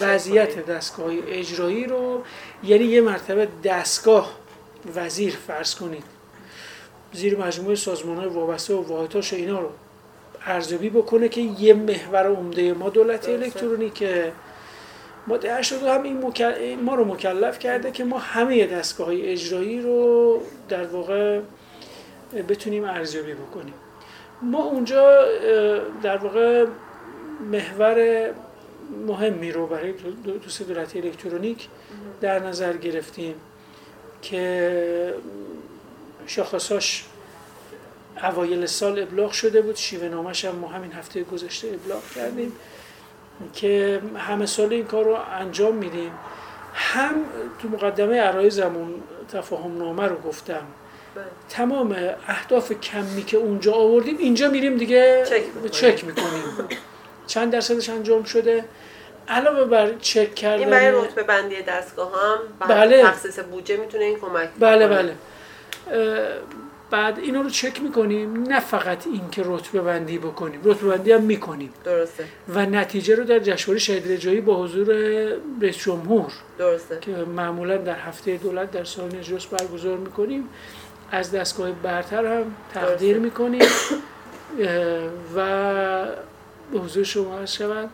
وضعیت 0.00 0.66
دستگاه 0.66 1.06
های 1.06 1.22
اجرایی 1.38 1.86
رو 1.86 2.22
یعنی 2.64 2.84
یه 2.84 3.00
مرتبه 3.00 3.48
دستگاه 3.64 4.36
وزیر 4.94 5.36
فرض 5.46 5.74
کنید 5.74 6.04
زیر 7.12 7.38
مجموعه 7.38 7.74
سازمان 7.74 8.16
های 8.16 8.26
وابسته 8.26 8.74
و 8.74 8.82
واحدهاش 8.82 9.32
اینا 9.32 9.60
رو 9.60 9.68
ارزیابی 10.46 10.90
بکنه 10.90 11.28
که 11.28 11.40
یه 11.40 11.74
محور 11.74 12.26
عمده 12.26 12.72
ما 12.72 12.88
دولت 12.88 13.28
الکترونیکه. 13.28 14.32
ماده 15.26 15.54
82 15.54 15.88
هم 15.88 16.02
این 16.02 16.80
ما 16.80 16.94
رو 16.94 17.04
مکلف 17.04 17.58
کرده 17.58 17.90
که 17.90 18.04
ما 18.04 18.18
همه 18.18 18.66
دستگاه 18.66 19.06
های 19.06 19.28
اجرایی 19.28 19.80
رو 19.80 20.40
در 20.68 20.86
واقع 20.86 21.40
بتونیم 22.48 22.84
ارزیابی 22.84 23.34
بکنیم. 23.34 23.74
ما 24.42 24.64
اونجا 24.64 25.24
در 26.02 26.16
واقع 26.16 26.66
محور 27.52 28.28
مهمی 29.06 29.52
رو 29.52 29.66
برای 29.66 29.92
دوست 30.42 30.62
دولت 30.62 30.96
الکترونیک 30.96 31.68
در 32.20 32.38
نظر 32.38 32.76
گرفتیم 32.76 33.34
که 34.22 35.14
شاخصاش 36.26 37.04
اوایل 38.22 38.66
سال 38.66 39.02
ابلاغ 39.02 39.32
شده 39.32 39.60
بود. 39.60 39.76
شیوه 39.76 40.08
نامش 40.08 40.44
هم 40.44 40.54
ما 40.54 40.68
همین 40.68 40.92
هفته 40.92 41.22
گذشته 41.22 41.68
ابلاغ 41.68 42.02
کردیم 42.14 42.52
که 43.54 44.00
همه 44.16 44.46
سال 44.46 44.72
این 44.72 44.84
کار 44.84 45.04
رو 45.04 45.18
انجام 45.40 45.74
میدیم. 45.74 46.12
هم 46.74 47.14
تو 47.62 47.68
مقدمه 47.68 48.20
عرایزمون 48.20 48.94
تفاهم 49.32 49.78
نامه 49.78 50.06
رو 50.06 50.16
گفتم. 50.16 50.62
تمام 51.48 51.96
اهداف 52.28 52.72
کمی 52.72 53.24
که 53.24 53.36
اونجا 53.36 53.72
آوردیم 53.72 54.18
اینجا 54.18 54.48
میریم 54.48 54.76
دیگه 54.76 55.24
چک 55.70 56.04
می‌کنیم. 56.04 56.42
چند 57.26 57.52
درصدش 57.52 57.88
انجام 57.88 58.24
شده. 58.24 58.64
علاوه 59.28 59.64
بر 59.64 59.94
چک 59.98 60.34
کردن 60.34 60.60
این 60.60 60.70
برای 60.70 61.04
رتبه 61.04 61.22
بندی 61.22 61.62
دستگاه 61.62 62.12
هم 62.12 62.68
بله. 62.68 63.02
تخصیص 63.02 63.38
بودجه 63.38 63.76
می‌تونه 63.76 64.04
این 64.04 64.18
کمک 64.18 64.48
بله 64.58 64.88
بله. 64.88 65.14
بعد 66.90 67.18
اینا 67.18 67.40
رو 67.40 67.50
چک 67.50 67.82
می‌کنیم. 67.82 68.42
نه 68.42 68.60
فقط 68.60 69.06
این 69.06 69.30
که 69.30 69.42
رتبه 69.46 69.80
بندی 69.80 70.18
بکنیم 70.18 70.60
رتبه 70.64 70.88
بندی 70.88 71.12
هم 71.12 71.22
می‌کنیم. 71.22 71.72
درسته. 71.84 72.24
و 72.48 72.66
نتیجه 72.66 73.14
رو 73.14 73.24
در 73.24 73.38
جشنواره 73.38 73.78
شهید 73.78 74.12
رجایی 74.12 74.40
با 74.40 74.62
حضور 74.62 74.86
رئیس 75.62 75.76
جمهور 75.76 76.32
درسته. 76.58 76.98
که 77.00 77.10
معمولا 77.10 77.76
در 77.76 77.98
هفته 77.98 78.36
دولت 78.36 78.70
در 78.70 78.84
سال 78.84 79.16
نجرس 79.16 79.46
برگزار 79.46 79.96
می‌کنیم. 79.96 80.48
از 81.10 81.30
دستگاه 81.32 81.72
برتر 81.72 82.26
هم 82.26 82.54
تقدیر 82.74 83.18
می‌کنیم. 83.18 83.62
و 85.36 86.06
به 86.72 86.78
حضور 86.78 87.04
شما 87.04 87.38
هست 87.38 87.54
شود 87.54 87.90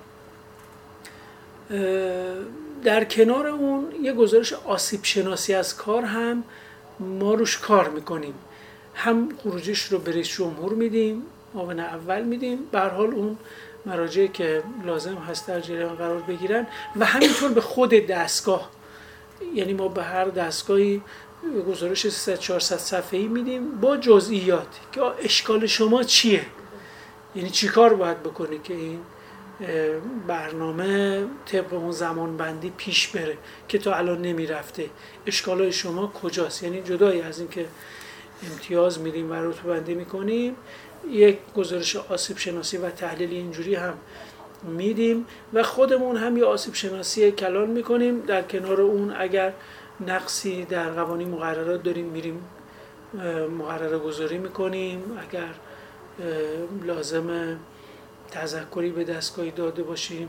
در 2.84 3.04
کنار 3.04 3.46
اون 3.46 3.84
یه 4.02 4.12
گزارش 4.12 4.52
آسیب 4.52 5.00
شناسی 5.02 5.54
از 5.54 5.76
کار 5.76 6.02
هم 6.02 6.44
ما 7.00 7.34
روش 7.34 7.58
کار 7.58 7.88
می‌کنیم. 7.88 8.34
هم 8.94 9.28
خروجش 9.42 9.82
رو 9.82 9.98
به 9.98 10.12
رئیس 10.12 10.28
جمهور 10.28 10.72
میدیم 10.72 11.22
معاون 11.54 11.80
اول 11.80 12.22
میدیم. 12.22 12.58
به 12.72 12.80
حال 12.80 13.14
اون 13.14 13.38
مراجعی 13.86 14.28
که 14.28 14.62
لازم 14.84 15.14
هست 15.14 15.46
در 15.46 15.60
جریان 15.60 15.94
قرار 15.94 16.22
بگیرن 16.22 16.66
و 16.96 17.04
همینطور 17.04 17.52
به 17.52 17.60
خود 17.60 17.90
دستگاه. 17.90 18.70
یعنی 19.54 19.72
ما 19.72 19.88
به 19.88 20.02
هر 20.02 20.24
دستگاهی 20.24 21.02
گزارش 21.68 22.02
300 22.02 22.38
400 22.38 22.76
صفحه‌ای 22.76 23.28
میدیم 23.28 23.80
با 23.80 23.96
جزئیات 23.96 24.80
که 24.92 25.02
اشکال 25.02 25.66
شما 25.66 26.02
چیه؟ 26.02 26.46
یعنی 27.36 27.50
چیکار 27.50 27.94
باید 27.94 28.22
بکنی 28.22 28.58
که 28.64 28.74
این 28.74 28.98
برنامه 30.28 31.24
طبق 31.46 31.74
اون 31.74 31.90
زمان 31.92 32.36
بندی 32.36 32.72
پیش 32.76 33.08
بره 33.08 33.38
که 33.68 33.78
تا 33.78 33.94
الان 33.94 34.22
نمی‌رفته. 34.22 34.90
اشکالای 35.26 35.72
شما 35.72 36.06
کجاست؟ 36.06 36.62
یعنی 36.62 36.82
جدایی 36.82 37.20
از 37.20 37.38
اینکه 37.38 37.66
امتیاز 38.50 39.00
میدیم 39.00 39.30
و 39.30 39.34
رتبه 39.34 39.70
بندی 39.70 39.94
می‌کنیم 39.94 40.56
یک 41.10 41.38
گزارش 41.56 41.96
آسیب 41.96 42.38
شناسی 42.38 42.76
و 42.76 42.90
تحلیلی 42.90 43.36
اینجوری 43.36 43.74
هم 43.74 43.94
میدیم 44.62 45.26
و 45.52 45.62
خودمون 45.62 46.16
هم 46.16 46.36
یه 46.36 46.44
آسیب 46.44 46.74
شناسی 46.74 47.30
کلان 47.30 47.70
می‌کنیم. 47.70 48.20
در 48.20 48.42
کنار 48.42 48.80
اون 48.80 49.14
اگر 49.18 49.52
نقصی 50.06 50.64
در 50.64 50.90
قوانین 50.90 51.28
مقررات 51.28 51.82
داریم 51.82 52.06
میریم 52.06 52.44
مقرره 53.58 53.98
گذاری 53.98 54.38
می‌کنیم. 54.38 55.02
اگر 55.28 55.54
لازم 56.84 57.56
تذکری 58.30 58.90
به 58.90 59.04
دستگاهی 59.04 59.50
داده 59.50 59.82
باشیم 59.82 60.28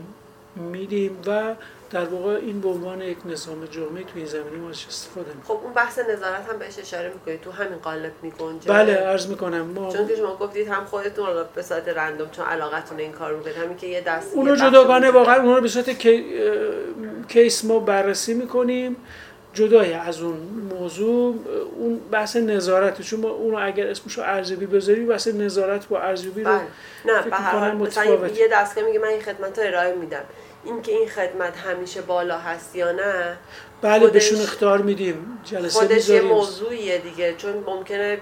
میدیم 0.56 1.18
و 1.26 1.54
در 1.90 2.04
واقع 2.04 2.30
این 2.30 2.60
به 2.60 2.68
عنوان 2.68 3.02
یک 3.02 3.18
نظام 3.24 3.66
جامعه 3.66 4.02
تو 4.02 4.10
این 4.14 4.26
زمینه 4.26 4.56
ما 4.56 4.70
استفاده 4.70 5.28
می‌کنیم. 5.28 5.42
خب 5.44 5.64
اون 5.64 5.72
بحث 5.72 5.98
نظارت 5.98 6.48
هم 6.48 6.58
بهش 6.58 6.78
اشاره 6.78 7.12
می‌کنید 7.14 7.40
تو 7.40 7.50
همین 7.50 7.78
قالب 7.78 8.12
میگنجه. 8.22 8.68
بله 8.68 8.94
عرض 8.94 9.26
می‌کنم 9.26 9.60
ما 9.60 9.92
چون 9.92 10.08
که 10.08 10.16
شما 10.16 10.36
گفتید 10.36 10.68
هم 10.68 10.84
خودتون 10.84 11.26
رو 11.26 11.44
به 11.54 11.62
صورت 11.62 11.88
رندوم 11.88 12.30
چون 12.30 12.44
علاقتون 12.44 12.98
این 12.98 13.12
کار 13.12 13.34
می‌کنید 13.34 13.56
همین 13.56 13.76
که 13.76 13.86
یه 13.86 14.00
دست 14.00 14.34
اون 14.34 14.48
رو 14.48 14.56
جداگانه 14.56 15.10
واقعا 15.10 15.42
اون 15.42 15.54
رو 15.54 15.60
به 15.60 15.68
صورت 15.68 15.90
کیس 17.28 17.64
ما 17.64 17.78
بررسی 17.78 18.34
می‌کنیم. 18.34 18.96
جدای 19.54 19.92
از 19.92 20.20
اون 20.20 20.36
موضوع 20.70 21.34
اون 21.76 22.00
بحث 22.10 22.36
نظارت 22.36 23.02
چون 23.02 23.20
ما 23.20 23.28
اون 23.28 23.54
اگر 23.54 23.86
اسمش 23.86 24.18
رو 24.18 24.24
ارزیابی 24.24 24.66
بذاری 24.66 25.04
بحث 25.04 25.28
نظارت 25.28 25.88
با 25.88 26.00
ارزیابی 26.00 26.42
رو 26.42 26.50
بله. 26.50 26.62
نه 27.04 27.22
به 27.22 27.36
هر 27.36 27.74
مثلا 27.74 28.28
یه 28.28 28.48
دستگاه 28.52 28.84
میگه 28.84 28.98
من 28.98 29.08
این 29.08 29.20
خدمت 29.20 29.58
رو 29.58 29.66
ارائه 29.66 29.94
میدم. 29.94 30.24
اینکه 30.64 30.92
این 30.92 31.08
خدمت 31.08 31.56
همیشه 31.56 32.02
بالا 32.02 32.38
هست 32.38 32.76
یا 32.76 32.92
نه 32.92 33.36
بله 33.82 34.06
بهشون 34.06 34.40
اختار 34.40 34.78
میدیم. 34.82 35.38
جلسه 35.44 35.78
خودش 35.78 36.08
یه 36.08 36.20
موضوعیه 36.20 36.98
دیگه. 36.98 37.34
چون 37.34 37.64
ممکنه 37.66 38.18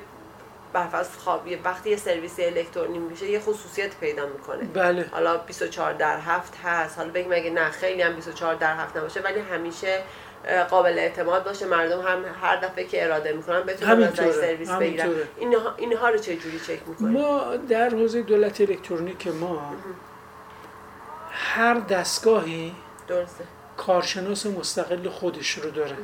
برفض 0.73 1.09
خوابی 1.17 1.55
وقتی 1.55 1.91
یه 1.91 1.97
سرویس 1.97 2.41
الکترونی 2.41 2.99
میشه 2.99 3.31
یه 3.31 3.41
خصوصیت 3.41 3.91
پیدا 4.01 4.27
می‌کنه. 4.27 4.65
بله. 4.75 5.07
حالا 5.11 5.37
24 5.37 5.93
در 5.93 6.19
هفت 6.21 6.55
هست. 6.65 6.99
حالا 6.99 7.11
بگیم 7.11 7.33
اگه 7.33 7.51
نه 7.51 7.71
خیلی 7.71 8.03
هم 8.03 8.15
24 8.15 8.55
در 8.55 8.77
هفت 8.77 8.97
نباشه 8.97 9.21
ولی 9.21 9.41
همیشه 9.41 9.99
قابل 10.71 10.99
اعتماد 10.99 11.45
باشه. 11.45 11.67
مردم 11.67 12.01
هم 12.01 12.25
هر 12.43 12.57
دفعه 12.57 12.85
که 12.85 13.05
اراده 13.05 13.33
می‌کنن 13.33 13.61
بتونن 13.61 14.03
ازش 14.03 14.17
سرویس 14.17 14.71
بگیرن. 14.71 15.09
اینها 15.39 15.75
اینها 15.77 16.09
رو 16.09 16.19
چه 16.19 16.37
جوری 16.37 16.61
چک 16.61 16.89
می‌کنیم 16.89 17.11
ما 17.13 17.57
در 17.57 17.89
حوزه 17.89 18.23
دولت 18.23 18.61
الکترونیک 18.61 19.27
ما 19.27 19.75
هر 21.31 21.75
دستگاهی 21.75 22.73
درسته. 23.09 23.45
کارشناس 23.77 24.47
مستقل 24.47 25.09
خودش 25.09 25.51
رو 25.51 25.71
داره. 25.71 25.97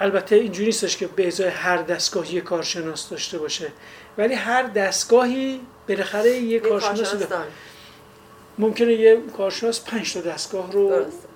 البته 0.00 0.36
اینجوری 0.36 0.66
نیستش 0.66 0.96
که 0.96 1.06
به 1.06 1.26
ازای 1.26 1.48
هر 1.48 1.76
دستگاهی 1.76 2.40
کارشناس 2.40 3.10
داشته 3.10 3.38
باشه 3.38 3.72
ولی 4.18 4.34
هر 4.34 4.62
دستگاهی 4.62 5.60
بالاخره 5.88 6.30
یه 6.30 6.60
کارشناس 6.60 7.14
داره. 7.14 7.44
ممکنه 8.58 8.92
یه 8.92 9.22
کارشناس 9.36 9.84
پنج 9.84 10.14
تا 10.14 10.20
دستگاه 10.20 10.72
رو 10.72 10.88
درسته. 10.88 11.28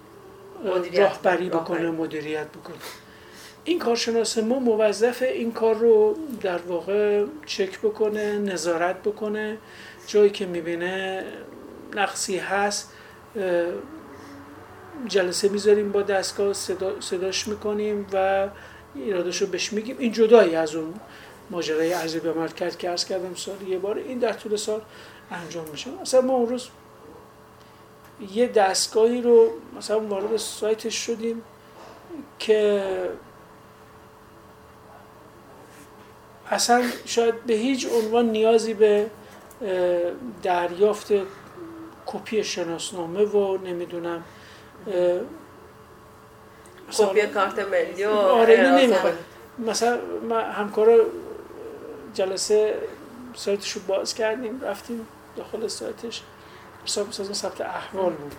راهبری 0.95 1.49
بکنه. 1.49 1.91
مدیریت 1.91 2.47
بکنه. 2.49 2.77
این 3.65 3.79
کارشناس 3.79 4.38
ما 4.38 4.59
موظف 4.59 5.23
این 5.23 5.53
کار 5.53 5.75
رو 5.75 6.17
در 6.41 6.59
واقع 6.59 7.25
چک 7.47 7.79
بکنه 7.79 8.38
نظارت 8.38 9.03
بکنه. 9.03 9.59
جایی 10.07 10.31
که 10.31 10.47
می‌بینه 10.47 11.25
نقصی 11.95 12.38
هست 12.38 12.93
جلسه 15.07 15.49
می‌ذاریم 15.49 15.93
با 15.93 16.03
دستگاه 16.03 16.53
صدا، 16.53 17.00
صداش 17.00 17.49
می‌کنیم 17.49 18.07
و 18.12 18.49
ایرادش 18.95 19.43
رو 19.43 19.47
بهش 19.47 19.73
میگیم. 19.73 19.97
این 19.99 20.12
جدایی 20.12 20.55
از 20.55 20.75
اون 20.75 20.95
ماجرای 21.50 21.93
ارزی 21.93 22.21
به 22.21 22.49
کرد 22.57 22.79
که 22.79 22.91
ارز 22.91 23.05
کردم 23.05 23.35
سال 23.35 23.69
یه 23.69 23.79
بار 23.79 23.99
این 23.99 24.19
در 24.19 24.33
طول 24.33 24.57
سال 24.57 24.81
انجام 25.31 25.65
میشه. 25.73 25.91
مثلا 26.03 26.21
ما 26.21 26.33
اون 26.33 26.49
روز 26.49 26.69
یه 28.21 28.47
دستگاهی 28.47 29.23
رو 29.23 29.51
مثلا 29.77 30.01
وارد 30.01 30.37
سایتش 30.37 30.95
شدیم 30.95 31.43
که 32.39 32.83
اصلا 36.50 36.83
شاید 37.04 37.45
به 37.45 37.54
هیچ 37.54 37.87
عنوان 37.93 38.31
نیازی 38.31 38.75
به 38.75 39.11
دریافت 40.43 41.13
کپی 42.07 42.45
شناسنامه 42.45 43.25
و 43.25 43.59
نمی‌دونم 43.65 44.25
کپی 46.99 47.26
کارت 47.26 47.59
ملی 47.59 48.04
و 48.04 48.11
آره 48.11 48.71
نمی‌خواد 48.71 49.19
مثلا 49.59 49.99
ما 50.28 50.39
همکارا 50.39 50.99
جلسه 52.15 52.75
سایتش 53.35 53.73
رو 53.73 53.81
باز 53.87 54.15
کردیم 54.15 54.61
رفتیم 54.61 55.07
داخل 55.37 55.69
سایتش. 55.69 56.23
حساب 56.89 57.13
سازمان 57.13 57.35
ثبت 57.35 57.61
احوال 57.61 58.13
بود. 58.13 58.35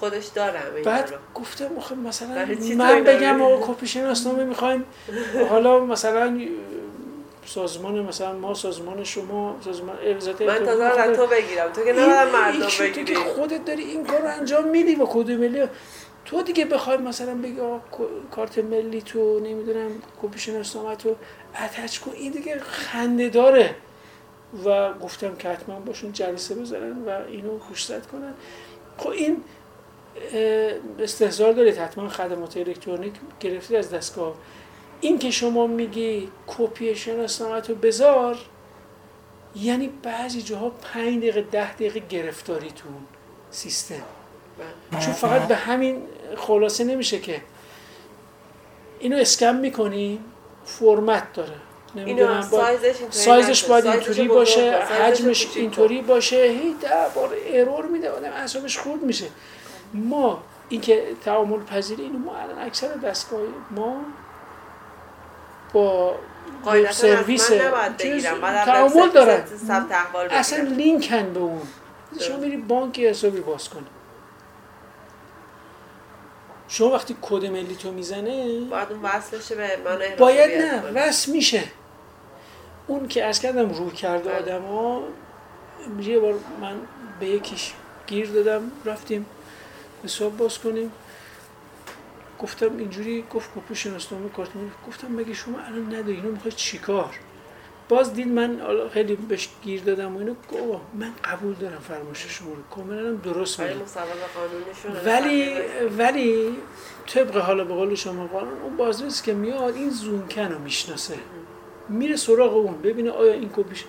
خودش 0.00 0.26
داره 0.26 0.82
بعد 0.84 1.12
گفتم 1.34 1.68
آخه 1.78 1.94
مثلا 1.94 2.46
من 2.76 3.04
بگم 3.04 3.42
آقا 3.42 3.66
کپی 3.66 3.86
شناسنامه 3.86 4.44
می‌خوایم 4.44 4.84
حالا 5.48 5.80
مثلا 5.80 6.40
سازمان 7.46 8.00
مثلا 8.00 8.32
ما 8.32 8.54
سازمان 8.54 9.04
شما 9.04 9.56
سازمان 9.64 9.96
الزات 10.02 10.42
من 10.42 10.64
تا 10.64 11.16
تو 11.16 11.26
بگیرم. 11.26 11.72
تو 11.72 11.84
که 11.84 11.92
نه 11.92 12.24
مردم 12.24 12.66
بگیری 12.80 12.92
تو 12.92 13.04
که 13.04 13.14
خودت 13.14 13.64
داری 13.64 13.82
این 13.82 14.06
کار 14.06 14.20
رو 14.20 14.28
انجام 14.28 14.68
میدی 14.68 14.96
با 14.96 15.06
کد 15.06 15.30
ملی. 15.30 15.66
تو 16.24 16.42
دیگه 16.42 16.64
بخوای 16.64 16.96
مثلا 16.96 17.34
بگی 17.34 17.60
آقا 17.60 17.80
کارت 18.30 18.58
ملی 18.58 19.02
تو 19.02 19.40
نمی‌دونم 19.40 19.90
کپی 20.22 20.38
شناسنامه 20.38 20.96
تو 20.96 21.16
اتچ 21.84 21.98
کن. 21.98 22.10
این 22.10 22.32
دیگه 22.32 22.60
خنده 22.60 23.28
داره. 23.28 23.74
و 24.64 24.92
گفتم 24.92 25.36
که 25.36 25.48
حتما 25.48 25.80
باشون 25.80 26.12
جلسه 26.12 26.54
بذارن 26.54 27.04
و 27.04 27.10
اینو 27.28 27.58
گوشزد 27.58 28.06
کنن. 28.06 28.34
خب 28.98 29.08
این 29.08 29.44
استحضار 30.98 31.52
دارید 31.52 31.78
حتما 31.78 32.08
خدمات 32.08 32.56
الکترونیک 32.56 33.12
گرفتید 33.40 33.76
از 33.76 33.90
دستگاه. 33.90 34.34
این 35.00 35.18
که 35.18 35.30
شما 35.30 35.66
میگی 35.66 36.28
کپی 36.46 36.96
شناسنامه 36.96 37.60
رو 37.60 37.74
بذار 37.74 38.38
یعنی 39.56 39.90
بعضی 40.02 40.42
جاها 40.42 40.70
پنج 40.70 41.18
دقیقه 41.18 41.42
ده 41.42 41.72
دقیقه 41.72 42.00
گرفتاری 42.00 42.70
تو 42.70 42.88
سیستم. 43.50 43.94
بله. 44.58 45.00
چون 45.04 45.12
فقط 45.12 45.48
به 45.48 45.56
همین 45.56 46.02
خلاصه 46.36 46.84
نمیشه 46.84 47.18
که. 47.18 47.42
اینو 48.98 49.16
اسکم 49.16 49.54
می‌کنی 49.54 50.20
فرمت 50.64 51.32
داره. 51.32 51.56
نمی‌دونم 51.94 52.42
سایزش, 52.42 52.96
سایزش 53.10 53.64
باید 53.64 53.86
اینطوری 53.86 54.28
باشه 54.28 54.72
حجمش 54.72 55.46
اینطوری 55.56 56.02
باشه 56.02 56.36
هی 56.36 56.74
ده 56.80 56.88
بار 57.14 57.30
ارور 57.46 57.86
میده 57.86 58.10
آدم 58.10 58.32
اعصابش 58.32 58.78
خورد 58.78 59.02
میشه. 59.02 59.26
ما 59.94 60.42
اینکه 60.68 61.02
تعامل 61.24 61.64
پذیری 61.64 62.02
اینو 62.02 62.18
ما 62.18 62.36
الان 62.36 62.58
اکثر 62.58 62.88
دستگاه 62.88 63.40
ما 63.70 63.96
با 65.72 66.14
سرویس 66.90 67.48
تعامل 68.64 69.08
دارن. 69.08 69.42
اصلا 70.30 70.62
لینکن 70.62 71.32
به 71.32 71.40
اون. 71.40 71.62
شما 72.20 72.36
میری 72.36 72.56
بانک 72.56 73.00
حسابی 73.00 73.40
باز 73.40 73.68
کنی 73.68 73.86
شما 76.68 76.90
وقتی 76.90 77.16
کد 77.22 77.46
ملی 77.46 77.76
تو 77.76 77.92
می‌زنه 77.92 78.60
باید 78.60 78.92
اون 78.92 79.02
وصل 79.02 79.54
به 79.54 79.78
من 79.84 79.98
باید 80.18 80.62
نه 80.62 80.82
وصل 80.94 81.32
میشه. 81.32 81.62
اون 82.88 83.08
که 83.08 83.24
از 83.24 83.40
کردم 83.40 83.70
رو 83.70 83.90
کرده 83.90 84.28
بله. 84.28 84.38
آدم 84.38 84.62
ها 84.62 85.02
یه 86.00 86.18
بار 86.18 86.34
من 86.60 86.76
به 87.20 87.26
یکیش 87.26 87.72
گیر 88.06 88.30
دادم 88.30 88.62
رفتیم 88.84 89.26
حساب 90.04 90.36
باز 90.36 90.58
کنیم. 90.58 90.92
گفتم 92.42 92.76
اینجوری 92.78 93.24
گفت 93.34 93.50
کپی 93.56 93.74
شناسنامه 93.74 94.28
کارت 94.28 94.48
گفتم 94.88 95.12
مگه 95.12 95.34
شما 95.34 95.58
الان 95.58 95.94
نداری؟ 95.94 96.12
اینو 96.12 96.30
می‌خوای 96.30 96.52
چیکار 96.52 97.18
باز 97.88 98.14
دید 98.14 98.28
من 98.28 98.60
خیلی 98.92 99.16
بهش 99.16 99.48
گیر 99.62 99.82
دادم 99.82 100.16
و 100.16 100.18
اینو 100.18 100.34
گفت 100.52 100.82
من 100.94 101.10
قبول 101.24 101.54
دارم 101.54 101.78
فرمایش 101.78 102.26
شما 102.26 102.48
رو. 102.48 102.62
کاملا 102.76 103.12
درست 103.12 103.60
ولی 103.60 103.74
ولی 105.04 105.54
ولی 105.98 106.56
طبق 107.06 107.36
حالا 107.36 107.64
به 107.64 107.74
قول 107.74 107.94
شما 107.94 108.26
قانون 108.26 108.62
اون 108.62 108.76
بازرسی 108.76 109.24
که 109.24 109.34
میاد 109.34 109.74
این 109.74 109.90
زونکن 109.90 110.42
رو 110.52 110.58
می‌شناسه. 110.58 111.14
میره 111.88 112.16
سراغ 112.16 112.56
اون 112.56 112.82
ببینه 112.82 113.10
آیا 113.10 113.32
این 113.32 113.50
کپیش 113.56 113.84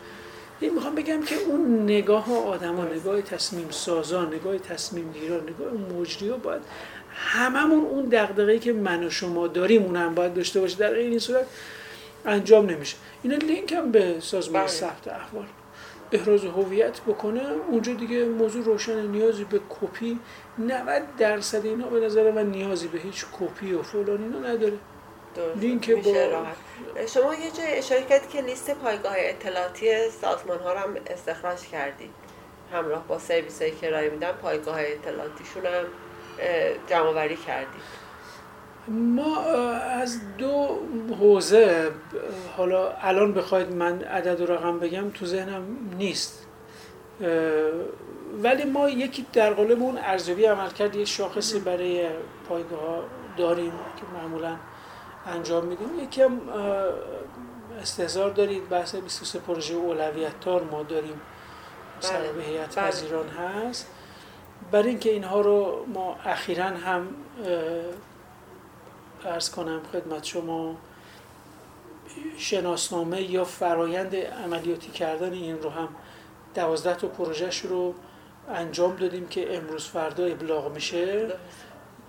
این 0.59 0.73
می‌خوام 0.73 0.95
بگم 0.95 1.21
که 1.21 1.35
اون 1.35 1.83
نگاه 1.83 2.47
آدم 2.47 2.75
ها 2.75 2.83
نگاه 2.83 3.21
تصمیم 3.21 3.67
سازان 3.69 4.33
نگاه 4.33 4.57
تصمیم 4.57 5.11
گیران 5.11 5.43
نگاه 5.43 5.99
مجری 5.99 6.29
ها 6.29 6.37
باید 6.37 6.61
هممون 7.13 7.85
اون 7.85 8.05
دغدغه‌ای 8.05 8.59
که 8.59 8.73
من 8.73 9.03
و 9.03 9.09
شما 9.09 9.47
داریم 9.47 9.83
اون 9.83 9.95
هم 9.95 10.15
باید 10.15 10.33
داشته 10.33 10.59
باشه. 10.59 10.77
در 10.77 10.93
این 10.93 11.19
صورت 11.19 11.45
انجام 12.25 12.69
نمیشه. 12.69 12.97
اینا 13.23 13.35
لینک 13.35 13.73
هم 13.73 13.91
به 13.91 14.15
سازمان 14.19 14.61
بله. 14.61 14.71
ثبت 14.71 15.07
احوال 15.07 15.45
احراز 16.11 16.45
هویت 16.45 17.01
بکنه. 17.01 17.41
اونجا 17.71 17.93
دیگه 17.93 18.25
موضوع 18.25 18.63
روشن 18.63 19.07
نیازی 19.07 19.43
به 19.43 19.59
کپی 19.69 20.19
90 20.57 21.03
درصد 21.17 21.65
اینا 21.65 21.87
به 21.87 21.99
نظر 21.99 22.31
من 22.31 22.51
نیازی 22.51 22.87
به 22.87 22.99
هیچ 22.99 23.25
کپی 23.39 23.73
و 23.73 23.81
فلان 23.81 24.23
اینا 24.23 24.39
نداره. 24.39 24.77
لینک 25.55 25.91
با 25.91 26.45
شما 27.07 27.33
یه 27.33 27.51
جای 27.57 27.77
اشاره 27.77 28.01
کردید 28.03 28.29
که 28.29 28.41
لیست 28.41 28.71
پایگاه 28.71 29.13
اطلاعاتی 29.17 30.09
سازمان 30.09 30.59
ها 30.59 30.73
رو 30.73 30.79
هم 30.79 30.95
استخراج 31.07 31.59
کردید. 31.59 32.09
همراه 32.73 33.07
با 33.07 33.19
سرویس 33.19 33.61
هایی 33.61 33.73
که 33.81 33.89
رای 33.89 34.09
میدن 34.09 34.31
پایگاه 34.31 34.79
اطلاعاتیشون 34.79 35.65
هم 35.65 35.85
جمع 36.87 37.09
وری 37.09 37.35
کردید. 37.35 37.81
ما 38.87 39.41
از 39.41 40.19
دو 40.37 40.79
حوزه 41.19 41.91
حالا 42.57 42.91
الان 42.91 43.33
بخواید 43.33 43.71
من 43.71 44.01
عدد 44.01 44.41
و 44.41 44.45
رقم 44.45 44.79
بگم 44.79 45.09
تو 45.09 45.25
ذهنم 45.25 45.63
نیست. 45.97 46.45
ولی 48.43 48.63
ما 48.63 48.89
یکی 48.89 49.25
در 49.33 49.53
قالب 49.53 49.81
اون 49.81 49.97
ارزیابی 49.97 50.45
عملکرد 50.45 50.95
یک 50.95 51.07
شاخصی 51.07 51.59
برای 51.59 52.07
پایگاه 52.49 53.03
داریم 53.37 53.71
که 53.71 54.17
معمولا 54.19 54.55
انجام 55.29 55.65
میدیم. 55.65 55.99
یکی 55.99 56.21
هم 56.21 56.41
استهزار 57.81 58.29
دارید 58.29 58.69
بحث 58.69 58.95
23 58.95 59.39
پروژه 59.39 59.75
اولویت 59.75 60.39
تار 60.39 60.63
ما 60.63 60.83
داریم. 60.83 61.21
سر 61.99 62.31
به 62.31 62.43
هیئت 62.43 62.79
بله. 62.79 62.87
وزیران 62.87 63.29
هست. 63.29 63.87
برای 64.71 64.89
اینکه 64.89 65.09
اینها 65.11 65.41
رو 65.41 65.85
ما 65.93 66.15
اخیرا 66.25 66.65
هم 66.65 67.07
ارز 69.25 69.51
کنم 69.51 69.81
خدمت 69.91 70.23
شما 70.23 70.75
شناسنامه 72.37 73.21
یا 73.21 73.43
فرایند 73.43 74.15
عملیاتی 74.15 74.91
کردن 74.91 75.33
این 75.33 75.61
رو 75.61 75.69
هم 75.69 75.89
دوازده 76.55 76.95
تا 76.95 77.07
پروژهش 77.07 77.59
رو 77.59 77.93
انجام 78.49 78.95
دادیم 78.95 79.27
که 79.27 79.57
امروز 79.57 79.85
فردا 79.85 80.25
ابلاغ 80.25 80.71
میشه. 80.71 81.27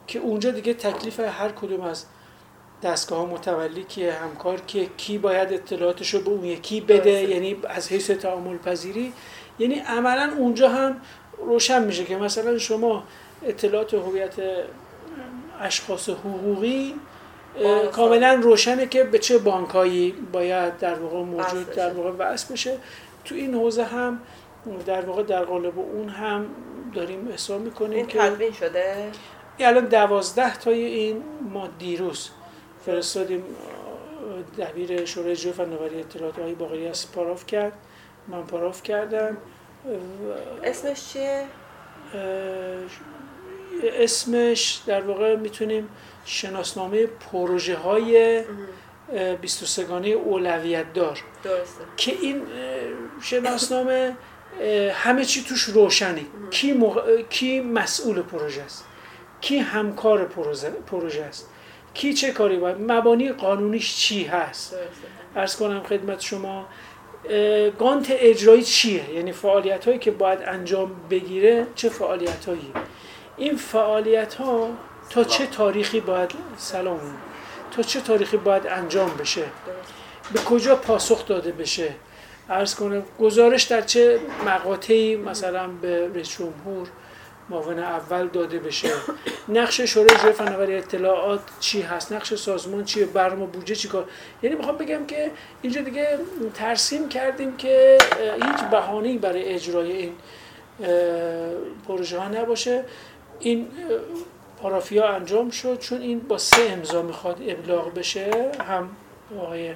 که 0.07 0.19
اونجا 0.19 0.51
دیگه 0.51 0.75
تکلیف 0.75 1.21
هر 1.21 1.49
کدوم 1.49 1.81
از 1.81 2.05
دستگاه 2.83 3.27
متولی 3.27 3.85
که 3.89 4.13
همکار 4.13 4.61
که 4.67 4.87
کی 4.97 5.19
باید 5.19 5.53
اطلاعاتش 5.53 6.15
رو 6.15 6.21
به 6.21 6.31
اون 6.31 6.45
یکی 6.45 6.81
بده 6.81 7.11
یعنی 7.11 7.57
از 7.69 7.89
حیث 7.89 8.11
تعامل 8.11 8.59
پذیری 8.59 9.13
یعنی 9.59 9.75
عملا 9.75 10.33
اونجا 10.39 10.69
هم 10.69 11.01
روشن 11.39 11.85
میشه 11.85 12.05
که 12.05 12.17
مثلا 12.17 12.59
شما 12.59 13.05
اطلاعات 13.47 13.95
هویت 13.95 14.35
اشخاص 15.61 16.09
حقوقی 16.09 16.95
کاملا 17.93 18.35
روشنه 18.43 18.87
که 18.87 19.05
به 19.05 19.19
چه 19.19 19.39
بانکایی 19.39 20.15
باید 20.33 20.79
در 20.79 20.95
واقع 20.95 21.23
موجود 21.23 21.71
در 21.71 21.93
واقع 21.93 22.11
وصل 22.19 22.55
بشه. 22.55 22.77
تو 23.25 23.35
این 23.35 23.55
حوزه 23.55 23.85
هم 23.85 24.21
در 24.87 25.01
واقع 25.01 25.23
در 25.23 25.45
قالب 25.45 25.79
اون 25.79 26.09
هم 26.09 26.47
داریم 26.95 27.29
احسان 27.31 27.61
می‌کنیم 27.61 27.93
این 27.93 28.07
که 28.07 28.53
شده؟ 28.61 29.11
الان 29.59 29.85
دوازده 29.85 30.57
تای 30.57 30.85
این 30.85 31.23
ما 31.53 31.69
دیروز 31.79 32.31
فرستادیم 32.87 33.45
دبیر 34.59 35.05
شورای 35.05 35.37
جو 35.37 35.53
فناوری 35.53 36.01
اطلاعات 36.01 36.39
آقای 36.39 36.55
باقری 36.55 36.89
از 36.89 37.13
پاراف 37.13 37.47
کرد. 37.47 37.73
من 38.29 38.43
پاراف 38.43 38.83
کردم. 38.83 39.37
اسمش 40.65 41.13
چیه؟ 41.13 41.45
اسمش 43.83 44.81
در 44.87 45.01
واقع 45.01 45.37
می‌تونیم 45.37 45.89
شناسنامه 46.25 47.07
پروژه 47.07 47.77
های 47.77 48.45
23 49.41 49.85
گانه 49.85 50.09
اولویت 50.09 50.93
دار 50.93 51.23
درسته. 51.45 51.85
که 51.97 52.13
این 52.13 52.43
شناسنامه 53.23 54.17
همه 54.93 55.25
چی 55.25 55.45
توش 55.45 55.63
روشنه. 55.63 56.23
کی, 56.51 56.83
کی 57.31 57.61
مسئول 57.61 58.23
پروژه 58.23 58.63
است؟ 58.63 58.85
کی 59.41 59.59
همکار 59.59 60.25
پروژه 60.87 61.23
است؟ 61.23 61.49
کی 61.95 62.15
چه 62.15 62.31
کاری 62.31 62.57
باید؟ 62.57 62.77
مبانی 62.81 63.33
قانونیش 63.33 63.97
چی 63.97 64.25
هست؟ 64.25 64.75
ارز 65.37 65.57
کنم 65.57 65.83
خدمت 65.83 66.21
شما 66.21 66.67
گانت 67.79 68.07
اجرایی 68.11 68.63
چیه؟ 68.63 69.15
یعنی 69.15 69.33
فعالیت 69.33 69.85
هایی 69.85 69.99
که 69.99 70.11
باید 70.11 70.39
انجام 70.43 70.91
بگیره 71.11 71.67
چه 71.75 71.89
فعالیت 71.89 72.45
هایی 72.45 72.73
این 73.37 73.57
فعالیت 73.57 74.35
ها 74.35 74.69
تا 75.11 75.25
چه 75.25 75.47
تاریخی 75.47 76.01
باید 76.01 76.31
سلام؟ 76.57 77.01
تا 77.71 77.83
چه 77.83 78.01
تاریخی 78.01 78.37
باید 78.37 78.67
انجام 78.67 79.17
بشه؟ 79.17 79.45
به 80.33 80.39
کجا 80.41 80.77
پاسخ 80.77 81.27
داده 81.27 81.53
بشه؟ 81.53 81.95
ارز 82.49 82.75
کنم 82.75 83.03
گزارش 83.21 83.63
در 83.63 83.81
چه 83.81 84.21
مقاطعی 84.47 85.17
مثلا 85.17 85.69
به 85.69 86.11
رئیس 86.15 86.39
جمهور 86.39 86.89
معاون 87.51 87.79
اول 87.79 88.29
داده 88.29 88.59
بشه. 88.59 88.91
نقش 89.49 89.81
شورای 89.81 90.15
اجرای 90.15 90.33
فناوری 90.33 90.75
اطلاعات 90.75 91.41
چی 91.61 91.83
هست؟ 91.83 92.13
نقش 92.13 92.35
سازمان 92.35 92.85
چیه؟ 92.85 93.07
برنامه 93.07 93.47
بودجه 93.47 93.75
چیکار 93.75 94.05
یعنی 94.43 94.57
می‌خوام 94.57 94.77
بگم 94.77 95.07
که 95.07 95.31
اینجا 95.63 95.81
دیگه 95.81 96.19
ترسیم 96.55 97.09
کردیم 97.09 97.57
که 97.57 97.99
هیچ 98.35 98.61
بهانه‌ای 98.71 99.19
برای 99.19 99.45
اجرای 99.45 99.93
این 99.93 100.13
پروژه 101.89 102.19
ها 102.19 102.29
نباشه. 102.29 102.85
این 103.41 103.69
پارافیا 104.63 105.09
انجام 105.09 105.51
شد 105.51 105.79
چون 105.79 106.01
این 106.01 106.19
با 106.19 106.39
سه 106.39 106.63
امضا 106.63 107.03
می‌خواد 107.03 107.43
ابلاغ 107.49 107.95
بشه. 107.95 108.53
هم 108.69 108.91
آقای 109.41 109.75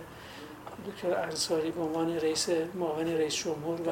دکتر 0.88 1.20
انصاری 1.22 1.70
به 1.70 1.80
عنوان 1.80 2.16
رئیس 2.16 2.48
معاون 2.74 3.06
رئیس 3.06 3.34
جمهور 3.34 3.80
و 3.80 3.90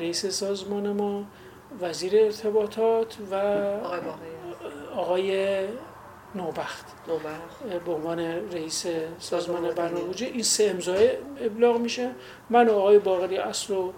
رئیس 0.00 0.26
سازمان 0.26 0.92
ما. 0.92 1.24
وزیر 1.80 2.16
ارتباطات 2.16 3.16
و 3.30 3.34
آقای 4.96 5.58
نوبخت. 6.34 6.86
به 7.86 7.92
عنوان 7.92 8.18
رئیس 8.52 8.86
سازمان 9.18 9.70
برنامه‌ریزی 9.70 10.24
این 10.24 10.42
سه 10.42 10.64
امضای 10.64 11.10
ابلاغ 11.40 11.80
میشه. 11.80 12.10
من 12.50 12.68
و 12.68 12.72
آقای 12.72 12.98
باقری 12.98 13.36
اصل 13.36 13.74
و 13.74 13.92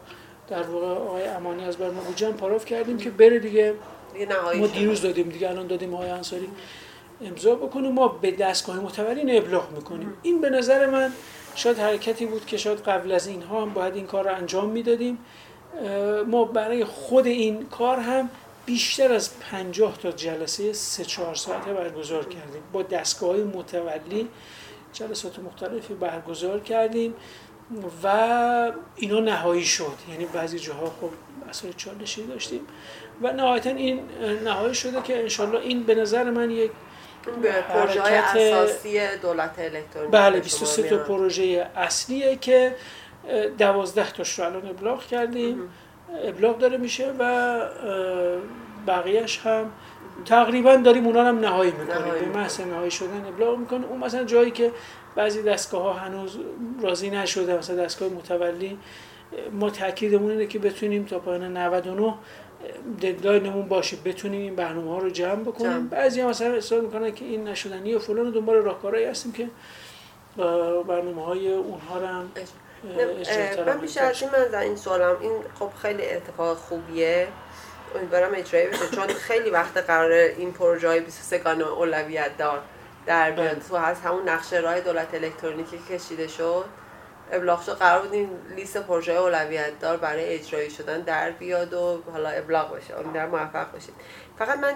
در 0.48 0.62
واقع 0.62 0.86
آقای 0.86 1.24
امانی 1.24 1.64
از 1.64 1.76
برنامه‌ریزی 1.76 2.24
هم 2.24 2.32
پاراف 2.32 2.64
کردیم 2.64 2.98
که 2.98 3.10
بره 3.10 3.38
دیگه. 3.38 3.74
ما 4.58 4.66
دیروز 4.66 5.02
دادیم 5.02 5.28
دیگه 5.28 5.50
الان 5.50 5.66
دادیم 5.66 5.94
آقای 5.94 6.10
انصاری 6.10 6.48
امضا 7.24 7.54
بکنیم 7.54 7.92
ما 7.92 8.08
به 8.08 8.30
دستگاه 8.30 8.80
متولین 8.80 9.36
ابلاغ 9.36 9.70
می‌کنیم. 9.70 10.14
این 10.22 10.40
به 10.40 10.50
نظر 10.50 10.86
من 10.86 11.12
شاید 11.54 11.78
حرکتی 11.78 12.26
بود 12.26 12.46
که 12.46 12.56
شاید 12.56 12.78
قبل 12.78 13.12
از 13.12 13.26
اینها 13.26 13.62
هم 13.62 13.74
باید 13.74 13.94
این 13.94 14.06
کار 14.06 14.24
رو 14.24 14.34
انجام 14.34 14.68
می‌دادیم. 14.68 15.18
ما 16.26 16.44
برای 16.44 16.84
خود 16.84 17.26
این 17.26 17.66
کار 17.66 17.98
هم 17.98 18.30
بیشتر 18.66 19.12
از 19.12 19.40
50 19.40 19.98
تا 19.98 20.10
جلسه 20.10 20.72
3 20.72 21.04
4 21.04 21.34
ساعته 21.34 21.72
برگزار 21.72 22.24
کردیم. 22.24 22.62
با 22.72 22.82
دستگاه 22.82 23.30
های 23.30 23.42
متولی 23.42 24.28
جلسات 24.92 25.38
مختلفی 25.38 25.94
برگزار 25.94 26.60
کردیم 26.60 27.14
و 28.02 28.72
اینا 28.96 29.20
نهایی 29.20 29.64
شد. 29.64 29.94
یعنی 30.10 30.24
بعضی 30.24 30.58
جاها 30.58 30.86
خب 30.86 31.10
اصلا 31.48 31.70
چالشی 31.76 32.26
داشتیم 32.26 32.60
و 33.22 33.32
نهایتا 33.32 33.70
این 33.70 34.00
نهایی 34.44 34.74
شده 34.74 35.02
که 35.02 35.20
انشالله 35.20 35.60
این 35.60 35.82
به 35.82 35.94
نظر 35.94 36.30
من 36.30 36.50
یک 36.50 36.70
پروژه 37.68 38.02
اساسی 38.02 39.00
دولت 39.22 39.58
الکترونیک 39.58 40.10
بله 40.10 40.40
23 40.40 40.82
تا 40.82 40.96
پروژه 40.96 41.70
اصلیه 41.76 42.36
که 42.36 42.74
دوازده 43.58 44.10
تاش 44.10 44.38
رو 44.38 44.44
الان 44.44 44.68
ابلاغ 44.68 45.06
کردیم. 45.06 45.68
ابلاغ 46.24 46.58
داره 46.58 46.76
میشه 46.76 47.14
و 47.18 47.60
بقیهش 48.86 49.38
هم 49.38 49.70
تقریبا 50.24 50.76
داریم 50.76 51.06
اونا 51.06 51.24
هم 51.24 51.38
نهایی 51.38 51.70
می‌کنیم. 51.70 52.12
به 52.32 52.38
محض 52.38 52.60
نهایی 52.60 52.90
شدن 52.90 53.24
ابلاغ 53.28 53.58
می‌کنیم. 53.58 53.84
اون 53.84 54.00
مثلا 54.04 54.24
جایی 54.24 54.50
که 54.50 54.70
بعضی 55.16 55.42
دستگاه 55.42 55.82
ها 55.82 55.92
هنوز 55.92 56.38
راضی 56.82 57.10
نشده 57.10 57.58
مثلا 57.58 57.76
دستگاه 57.76 58.08
متولی 58.08 58.78
ما 59.52 59.70
تاکیدمون 59.70 60.30
اینه 60.30 60.46
که 60.46 60.58
بتونیم 60.58 61.04
تا 61.04 61.18
پایان 61.18 61.56
99 61.56 62.14
ددلاینمون 63.02 63.68
باشه. 63.68 63.96
بتونیم 64.04 64.40
این 64.40 64.54
برنامه 64.54 64.90
ها 64.90 64.98
رو 64.98 65.10
جمع 65.10 65.42
بکنیم. 65.42 65.88
بعضی 65.88 66.20
هم 66.20 66.28
مثلا 66.28 66.54
اصرار 66.54 66.80
می‌کنن 66.80 67.12
که 67.12 67.24
این 67.24 67.48
نشدنی 67.48 67.94
و 67.94 67.98
فلان 67.98 68.30
دنبال 68.30 68.56
راهکارهایی 68.56 69.06
هستیم 69.06 69.32
که 69.32 69.48
برنامه 70.36 71.24
های 71.24 71.52
اونها 71.52 71.98
رو 71.98 72.06
هم 72.06 72.30
من 73.66 73.78
بیشتر 73.78 74.04
از 74.04 74.22
این 74.22 74.30
من 74.52 74.58
این 74.58 74.76
سوالم 74.76 75.16
این 75.20 75.32
خب 75.58 75.70
خیلی 75.82 76.10
اتفاق 76.10 76.56
خوبیه. 76.56 77.28
امیدوارم 77.94 78.30
اجرایی 78.34 78.66
بشه 78.66 78.88
چون 78.88 79.06
خیلی 79.06 79.50
وقت 79.50 79.76
قرار 79.76 80.10
این 80.12 80.52
پروژه 80.52 80.88
های 80.88 81.00
23 81.00 81.38
گانه 81.38 81.64
اولویت 81.68 82.36
دار 82.36 82.62
در 83.06 83.30
بیاد 83.30 83.50
بله. 83.50 83.60
تو 83.68 83.76
هست 83.76 84.04
همون 84.04 84.28
نقشه 84.28 84.56
راه 84.56 84.80
دولت 84.80 85.14
الکترونیکی 85.14 85.78
کشیده 85.90 86.28
شد 86.28 86.64
ابلاغ 87.32 87.62
شد 87.62 87.72
قرار 87.72 88.02
بود 88.02 88.12
این 88.12 88.28
لیست 88.56 88.76
پروژه 88.76 89.12
اولویت 89.12 89.78
دار 89.80 89.96
برای 89.96 90.24
اجرایی 90.24 90.70
شدن 90.70 91.00
در 91.00 91.30
بیاد 91.30 91.74
و 91.74 92.02
حالا 92.12 92.28
ابلاغ 92.28 92.76
بشه 92.76 92.98
امیدوارم 92.98 93.30
موفق 93.30 93.72
باشید 93.72 93.94
فقط 94.38 94.58
من 94.58 94.74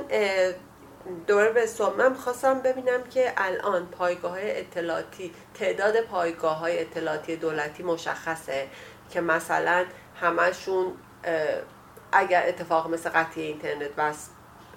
دوباره 1.26 1.52
به 1.52 1.66
سوال 1.66 1.96
من 1.96 2.14
خواستم 2.14 2.60
ببینم 2.60 3.02
که 3.02 3.32
الان 3.36 3.86
پایگاه 3.86 4.30
های 4.30 4.60
اطلاعاتی 4.60 5.34
تعداد 5.54 6.00
پایگاه 6.00 6.58
های 6.58 6.80
اطلاعاتی 6.80 7.36
دولتی 7.36 7.82
مشخصه 7.82 8.68
که 9.10 9.20
مثلا 9.20 9.84
همشون 10.20 10.92
اگر 12.12 12.48
اتفاق 12.48 12.90
مثل 12.90 13.10
قطعی 13.10 13.42
اینترنت 13.42 13.90
بس 13.90 14.28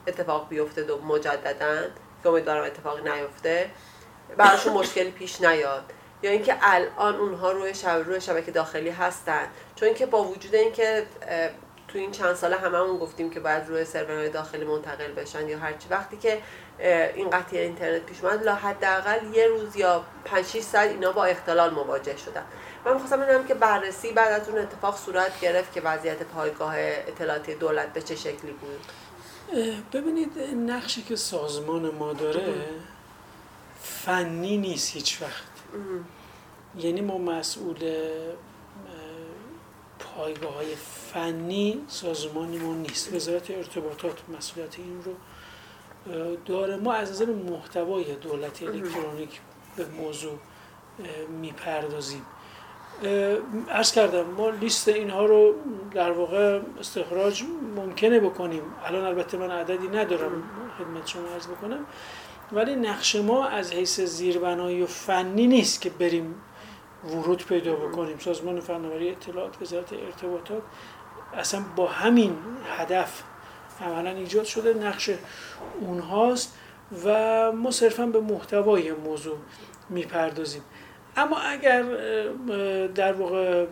اتفاق 0.07 0.49
بیفته 0.49 0.83
دو 0.83 1.01
مجددا 1.01 1.81
که 2.23 2.29
امیدوارم 2.29 2.63
اتفاقی 2.63 3.01
نیفته 3.09 3.69
براشون 4.37 4.73
مشکلی 4.73 5.11
پیش 5.11 5.41
نیاد. 5.41 5.83
یا 6.23 6.31
اینکه 6.31 6.55
الان 6.61 7.15
اونها 7.15 7.51
روی 7.51 7.73
شب 7.73 8.03
روی 8.05 8.21
شبکه 8.21 8.51
داخلی 8.51 8.89
هستن. 8.89 9.47
چون 9.75 9.87
اینکه 9.87 10.05
با 10.05 10.23
وجود 10.23 10.55
اینکه 10.55 11.05
تو 11.93 11.97
این 11.99 12.11
چند 12.11 12.35
ساله 12.35 12.55
هممون 12.55 12.97
گفتیم 12.97 13.29
که 13.29 13.39
باید 13.39 13.67
روی 13.67 13.85
سرورهای 13.85 14.29
داخلی 14.29 14.65
منتقل 14.65 15.11
بشن 15.11 15.49
یا 15.49 15.59
هرچی. 15.59 15.87
وقتی 15.89 16.17
که 16.17 16.41
این 17.15 17.29
قطعی 17.29 17.59
اینترنت 17.59 18.01
پیش 18.01 18.23
اومد 18.23 18.43
لا 18.43 18.55
حداقل 18.55 19.33
یه 19.33 19.47
روز 19.47 19.75
یا 19.75 20.03
5 20.25 20.45
6 20.45 20.61
ساعت 20.61 20.89
اینا 20.89 21.11
با 21.11 21.25
اختلال 21.25 21.73
مواجه 21.73 22.17
شدن. 22.17 22.43
من 22.85 22.93
می‌خواستم 22.93 23.19
بدونم 23.19 23.47
که 23.47 23.53
بررسی 23.53 24.11
بعد 24.11 24.41
از 24.41 24.49
اون 24.49 24.57
اتفاق 24.57 24.97
صورت 24.97 25.39
گرفت 25.39 25.73
که 25.73 25.81
وضعیت 25.81 26.23
پایگاه 26.23 26.73
اطلاعاتی 26.77 27.55
دولت 27.55 27.93
به 27.93 28.01
چه 28.01 28.15
شکلی 28.15 28.51
بود؟ 28.51 28.79
ببینید 29.93 30.39
نقشی 30.55 31.01
که 31.01 31.15
سازمان 31.15 31.89
ما 31.89 32.13
داره 32.13 32.65
فنی 33.83 34.57
نیست 34.57 34.93
هیچ 34.93 35.21
وقت. 35.21 35.43
یعنی 36.77 37.01
ما 37.01 37.17
مسئول 37.17 38.07
پایگاه 39.99 40.53
های 40.53 40.75
فنی 41.13 41.81
سازمانی 41.87 42.57
ما 42.57 42.73
نیست. 42.73 43.13
وزارت 43.13 43.51
ارتباطات 43.51 44.17
مسئولیت 44.37 44.79
این 44.79 45.03
رو 45.03 45.13
داره. 46.45 46.75
ما 46.75 46.93
از 46.93 47.11
نظر 47.11 47.25
محتوای 47.25 48.15
دولت 48.15 48.63
الکترونیک 48.63 49.41
به 49.77 49.85
موضوع 49.85 50.37
می‌پردازیم. 51.41 52.21
ارز 53.69 53.91
کردم 53.91 54.23
ما 54.23 54.49
لیست 54.49 54.87
اینها 54.87 55.25
رو 55.25 55.53
در 55.91 56.11
واقع 56.11 56.59
استخراج 56.79 57.43
ممکنه 57.75 58.19
بکنیم. 58.19 58.63
الان 58.85 59.03
البته 59.03 59.37
من 59.37 59.51
عددی 59.51 59.87
ندارم 59.87 60.43
خدمت 60.77 61.07
شما 61.07 61.27
ارز 61.33 61.47
بکنم. 61.47 61.85
ولی 62.51 62.75
نقش 62.75 63.15
ما 63.15 63.45
از 63.45 63.73
حیث 63.73 63.99
زیربنایی 63.99 64.81
و 64.81 64.85
فنی 64.85 65.47
نیست 65.47 65.81
که 65.81 65.89
بریم 65.89 66.35
ورود 67.05 67.45
پیدا 67.45 67.75
بکنیم. 67.75 68.17
سازمان 68.19 68.59
فناوری 68.59 69.09
اطلاعات 69.09 69.61
وزارت 69.61 69.93
ارتباطات 69.93 70.61
اصلا 71.33 71.61
با 71.75 71.87
همین 71.87 72.37
هدف 72.77 73.23
عملا 73.81 74.09
ایجاد 74.09 74.43
شده 74.43 74.73
نقش 74.73 75.09
اونهاست 75.81 76.57
و 77.05 77.51
ما 77.51 77.71
صرفا 77.71 78.05
به 78.05 78.21
محتوای 78.21 78.91
موضوع 78.91 79.37
می‌پردازیم. 79.89 80.61
اما 81.17 81.37
اگر 81.37 81.83
در 82.87 83.13
واقع 83.13 83.65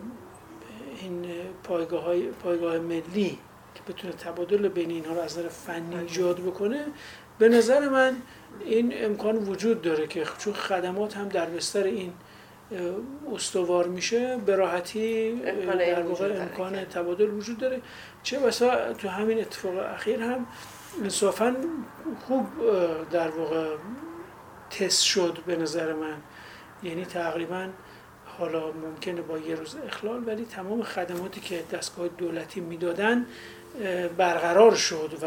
این 1.00 1.26
پایگاه, 1.64 2.04
های، 2.04 2.22
پایگاه 2.22 2.78
ملی 2.78 3.38
که 3.74 3.92
بتونه 3.92 4.12
تبادل 4.12 4.68
بین 4.68 4.90
اینها 4.90 5.14
رو 5.14 5.20
از 5.20 5.38
نظر 5.38 5.48
فنی 5.48 5.96
ایجاد 5.96 6.40
بکنه 6.40 6.84
به 7.38 7.48
نظر 7.48 7.88
من 7.88 8.16
این 8.64 9.04
امکان 9.04 9.36
وجود 9.36 9.82
داره 9.82 10.06
که 10.06 10.24
چون 10.38 10.52
خدمات 10.52 11.16
هم 11.16 11.28
در 11.28 11.46
بستر 11.46 11.82
این 11.82 12.12
استوار 13.34 13.86
میشه 13.86 14.36
به 14.36 14.56
راحتی 14.56 15.32
در 15.78 16.02
واقع 16.02 16.40
امکان 16.40 16.84
تبادل 16.84 17.30
وجود 17.30 17.58
داره. 17.58 17.82
چه 18.22 18.38
بسا 18.38 18.92
تو 18.92 19.08
همین 19.08 19.40
اتفاق 19.40 19.78
اخیر 19.94 20.20
هم 20.20 20.46
انصافا 21.02 21.56
خوب 22.26 22.46
در 23.10 23.28
واقع 23.28 23.76
تست 24.70 25.02
شد 25.02 25.38
به 25.46 25.56
نظر 25.56 25.92
من. 25.92 26.16
یعنی 26.82 27.04
تقریبا 27.04 27.68
حالا 28.38 28.72
ممکنه 28.72 29.20
با 29.20 29.38
یه 29.38 29.54
روز 29.54 29.76
اخلال 29.86 30.28
ولی 30.28 30.44
تمام 30.44 30.82
خدماتی 30.82 31.40
که 31.40 31.64
دستگاه 31.72 32.08
دولتی 32.08 32.60
می‌دادن 32.60 33.26
برقرار 34.16 34.74
شد 34.74 35.18
و 35.22 35.26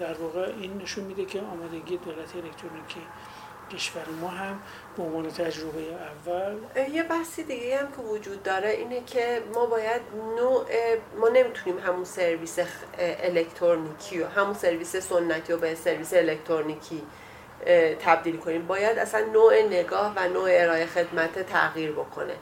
در 0.00 0.14
واقع 0.14 0.52
این 0.60 0.78
نشون 0.82 1.04
میده 1.04 1.24
که 1.24 1.40
آمادگی 1.40 1.96
دولتی 1.96 2.38
الکترونیکی 2.38 3.00
کشور 3.74 4.02
ما 4.20 4.28
هم 4.28 4.58
به 4.96 5.02
عنوان 5.02 5.28
تجربه 5.28 5.80
اول؟ 6.26 6.56
یه 6.92 7.02
بحثی 7.02 7.42
دیگه 7.42 7.76
هم 7.76 7.86
که 7.86 8.02
وجود 8.02 8.42
داره 8.42 8.68
اینه 8.68 9.02
که 9.06 9.42
ما 9.54 9.66
باید 9.66 10.02
نوع 10.36 10.64
ما 11.16 11.28
نمی‌تونیم 11.28 11.78
همون 11.78 12.04
سرویس 12.04 12.58
الکترونیکی 12.98 14.22
و 14.22 14.26
همون 14.26 14.54
سرویس 14.54 14.96
سنتی 14.96 15.52
و 15.52 15.56
به 15.56 15.74
سرویس 15.74 16.14
الکترونیکی 16.14 17.02
تبدیل 18.00 18.36
کنیم. 18.36 18.66
باید 18.66 18.98
اصلا 18.98 19.20
نوع 19.20 19.62
نگاه 19.62 20.12
و 20.16 20.28
نوع 20.28 20.48
ارائه 20.50 20.86
خدمت 20.86 21.46
تغییر 21.46 21.92
بکنه. 21.92 22.34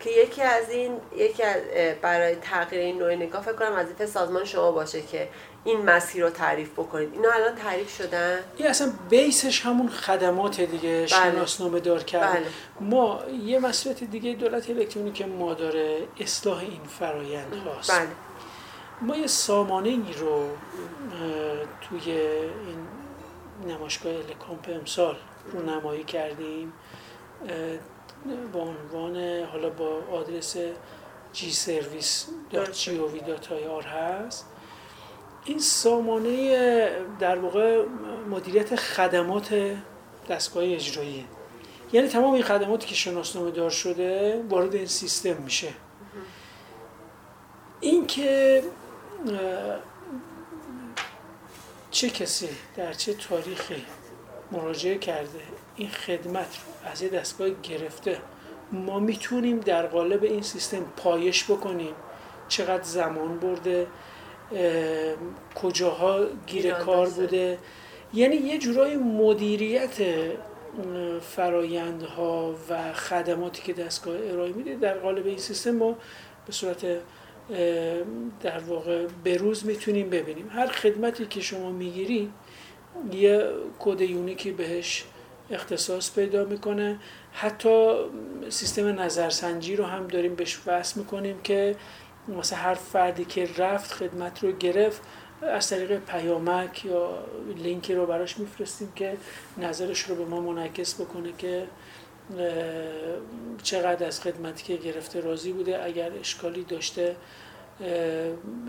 که 0.00 0.10
یکی 0.10 0.42
از 0.42 0.70
این 0.70 1.00
یکی 1.16 1.42
از 1.42 1.56
برای 2.02 2.34
تغییر 2.34 2.82
این 2.82 2.98
نوع 2.98 3.14
نگاه 3.14 3.42
فکر 3.42 3.52
کنم 3.52 3.72
وظیفه 3.76 4.06
سازمان 4.06 4.44
شما 4.44 4.72
باشه 4.72 5.02
که 5.02 5.28
این 5.68 5.82
مسیر 5.82 6.24
رو 6.24 6.30
تعریف 6.30 6.72
بکنید 6.72 7.12
اینا 7.12 7.32
الان 7.32 7.54
تعریف 7.54 7.96
شدن 7.96 8.38
این 8.56 8.68
اصلا 8.68 8.92
بیسش 9.10 9.60
همون 9.60 9.88
خدمات 9.88 10.60
دیگه 10.60 10.90
بله. 10.90 11.06
شناسنامه 11.06 11.80
دار 11.80 12.02
کرد 12.02 12.32
بله. 12.32 12.46
ما 12.80 13.20
یه 13.44 13.58
مسئولیت 13.58 14.04
دیگه 14.04 14.32
دولت 14.32 14.70
الکترونیک 14.70 15.22
ما 15.22 15.54
داره 15.54 15.98
اصلاح 16.20 16.58
این 16.58 16.84
فرایند 16.98 17.54
هاست 17.54 17.90
بله. 17.90 18.08
ما 19.00 19.16
یه 19.16 19.26
سامانه 19.26 19.88
ای 19.88 20.12
رو 20.18 20.48
توی 21.80 22.12
این 22.12 23.72
نمایشگاه 23.74 24.12
الکامپ 24.12 24.68
امسال 24.68 25.16
رو 25.52 25.62
نمایی 25.62 26.04
کردیم 26.04 26.72
با 28.52 28.60
عنوان 28.60 29.44
حالا 29.44 29.70
با 29.70 30.00
آدرس 30.12 30.56
g 31.32 31.50
service 31.50 32.26
dot 32.50 32.72
g 32.72 33.00
هست 33.84 34.46
این 35.48 35.58
سامانه 35.58 36.90
در 37.18 37.38
واقع 37.38 37.84
مدیریت 38.30 38.76
خدمات 38.76 39.76
دستگاه 40.28 40.64
اجرایی. 40.64 41.24
یعنی 41.92 42.08
تمام 42.08 42.34
این 42.34 42.42
خدماتی 42.42 42.86
که 42.86 42.94
شناسنامه 42.94 43.50
دار 43.50 43.70
شده 43.70 44.42
وارد 44.48 44.74
این 44.74 44.86
سیستم 44.86 45.36
میشه. 45.36 45.68
این 47.80 48.06
که 48.06 48.62
چه 51.90 52.10
کسی 52.10 52.48
در 52.76 52.92
چه 52.92 53.14
تاریخی 53.14 53.84
مراجعه 54.52 54.98
کرده 54.98 55.40
این 55.76 55.88
خدمت 55.88 56.56
رو 56.56 56.90
از 56.90 57.02
یه 57.02 57.08
دستگاه 57.08 57.48
گرفته 57.62 58.18
ما 58.72 58.98
می‌تونیم 58.98 59.60
در 59.60 59.86
قالب 59.86 60.22
این 60.22 60.42
سیستم 60.42 60.84
پایش 60.96 61.44
بکنیم. 61.44 61.94
چقدر 62.48 62.82
زمان 62.82 63.38
برده؟ 63.38 63.86
کجاها 65.54 66.26
گیر 66.46 66.70
کار 66.70 67.08
بوده. 67.08 67.58
یعنی 68.14 68.36
یه 68.36 68.58
جورای 68.58 68.96
مدیریت 68.96 69.96
فرایندها 71.20 72.54
و 72.70 72.92
خدماتی 72.92 73.62
که 73.62 73.72
دستگاه 73.72 74.16
ارائه 74.30 74.52
میده 74.52 74.74
در 74.74 74.98
قالب 74.98 75.26
این 75.26 75.38
سیستم 75.38 75.70
ما 75.70 75.96
به 76.46 76.52
صورت 76.52 76.86
در 78.42 78.58
واقع 78.58 79.06
بروز 79.24 79.66
می‌تونیم 79.66 80.10
ببینیم. 80.10 80.48
هر 80.52 80.66
خدمتی 80.66 81.26
که 81.26 81.40
شما 81.40 81.70
می‌گیری 81.70 82.30
یه 83.12 83.50
کد 83.78 84.00
یونیکی 84.00 84.50
بهش 84.50 85.04
اختصاص 85.50 86.14
پیدا 86.14 86.44
می‌کنه. 86.44 87.00
حتی 87.32 87.94
سیستم 88.48 89.00
نظرسنجی 89.00 89.76
رو 89.76 89.84
هم 89.84 90.06
داریم 90.06 90.34
بهش 90.34 90.58
وصل 90.66 91.00
می‌کنیم 91.00 91.40
که 91.44 91.76
مثلا 92.28 92.58
هر 92.58 92.74
فردی 92.74 93.24
که 93.24 93.48
رفت 93.58 93.92
خدمت 93.92 94.44
رو 94.44 94.52
گرفت 94.52 95.02
از 95.42 95.68
طریق 95.68 95.98
پیامک 95.98 96.84
یا 96.84 97.24
لینکی 97.56 97.94
رو 97.94 98.06
براش 98.06 98.38
میفرستیم 98.38 98.92
که 98.96 99.16
نظرش 99.58 100.00
رو 100.02 100.14
به 100.14 100.24
ما 100.24 100.40
منعکس 100.40 101.00
بکنه 101.00 101.32
که 101.38 101.64
چقدر 103.62 104.06
از 104.06 104.20
خدمتی 104.20 104.64
که 104.64 104.76
گرفته 104.76 105.20
راضی 105.20 105.52
بوده. 105.52 105.84
اگر 105.84 106.12
اشکالی 106.20 106.64
داشته 106.64 107.16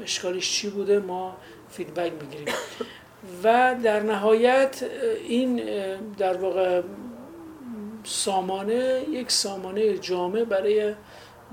اشکالش 0.03 0.51
چی 0.51 0.69
بوده 0.69 0.99
ما 0.99 1.37
فیدبک 1.69 2.11
می‌گیریم. 2.21 2.55
و 3.43 3.75
در 3.83 3.99
نهایت 3.99 4.83
این 5.27 5.61
در 6.17 6.37
واقع 6.37 6.81
سامانه 8.03 9.01
یک 9.09 9.31
سامانه 9.31 9.97
جامع 9.97 10.43
برای 10.43 10.93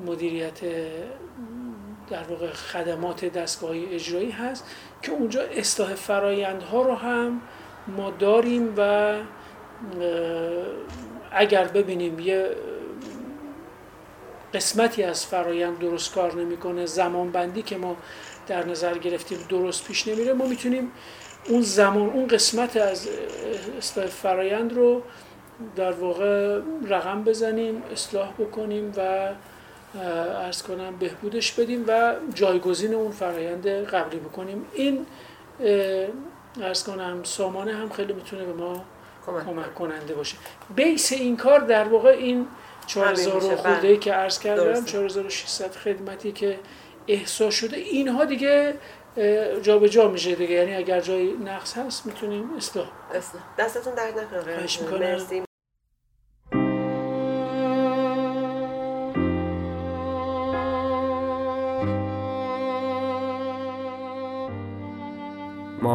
مدیریت 0.06 0.60
در 2.10 2.22
واقع 2.22 2.52
خدمات 2.52 3.24
دستگاه 3.24 3.70
اجرایی 3.90 4.30
هست 4.30 4.64
که 5.02 5.12
اونجا 5.12 5.42
اصلاح 5.42 5.94
فرایندها 5.94 6.82
رو 6.82 6.94
هم 6.94 7.40
ما 7.88 8.10
داریم 8.10 8.74
و 8.76 9.14
اگر 11.32 11.64
ببینیم 11.64 12.18
یه 12.18 12.50
قسمتی 14.54 15.02
از 15.02 15.26
فرایند 15.26 15.78
درست 15.78 16.14
کار 16.14 16.34
نمی‌کنه 16.34 16.86
زمان 16.86 17.32
بندی 17.32 17.62
که 17.62 17.76
ما 17.76 17.96
در 18.46 18.66
نظر 18.66 18.98
گرفتیم 18.98 19.38
درست 19.48 19.86
پیش 19.86 20.08
نمیره 20.08 20.32
ما 20.32 20.46
می‌تونیم 20.46 20.92
اون 21.48 21.62
زمان 21.62 22.10
اون 22.10 22.26
قسمت 22.26 22.76
از 22.76 23.08
اصلاح 23.78 24.06
فرایند 24.06 24.72
رو 24.72 25.02
در 25.76 25.92
واقع 25.92 26.60
رقم 26.88 27.24
بزنیم 27.24 27.82
اصلاح 27.92 28.32
بکنیم 28.32 28.92
و 28.96 29.28
ارز 29.96 30.62
کنم 30.62 30.96
بهبودش 30.96 31.52
بدیم 31.52 31.84
و 31.88 32.14
جایگزین 32.34 32.94
اون 32.94 33.10
فرایند 33.10 33.66
قبلی 33.68 34.18
بکنیم. 34.18 34.66
این 34.74 35.06
ارز 36.62 36.84
کنم 36.84 37.20
سامانه 37.22 37.74
هم 37.74 37.90
خیلی 37.90 38.12
می‌تونه 38.12 38.44
به 38.44 38.52
ما 38.52 38.84
کمک 39.26 39.74
کننده 39.74 40.14
باشه. 40.14 40.36
بیس 40.76 41.12
این 41.12 41.36
کار 41.36 41.60
در 41.60 41.84
واقع 41.84 42.08
این 42.08 42.46
4000 42.86 43.56
خورده 43.56 43.88
ای 43.88 43.96
که 43.96 44.12
عرض 44.12 44.38
کردم 44.38 44.84
4600 44.84 45.72
خدمتی 45.72 46.32
که 46.32 46.58
احساس 47.08 47.54
شده. 47.54 47.76
اینها 47.76 48.24
دیگه 48.24 48.74
جابجا 49.62 49.88
جا 49.88 50.08
میشه 50.08 50.34
دیگه. 50.34 50.54
یعنی 50.54 50.74
اگر 50.74 51.00
جای 51.00 51.32
نقص 51.32 51.78
هست 51.78 52.06
می‌تونیم 52.06 52.50
اصلاح. 52.56 52.86
اصلاح. 53.14 53.42
دستتون 53.58 53.94
درد 53.94 54.18
نکنه. 54.18 54.56
مرسی. 54.98 55.45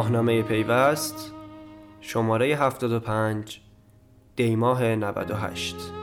ماهنامه 0.01 0.43
پیوست 0.43 1.33
شماره 2.01 2.55
75 2.55 3.61
دیماه 4.35 4.83
98 4.83 6.00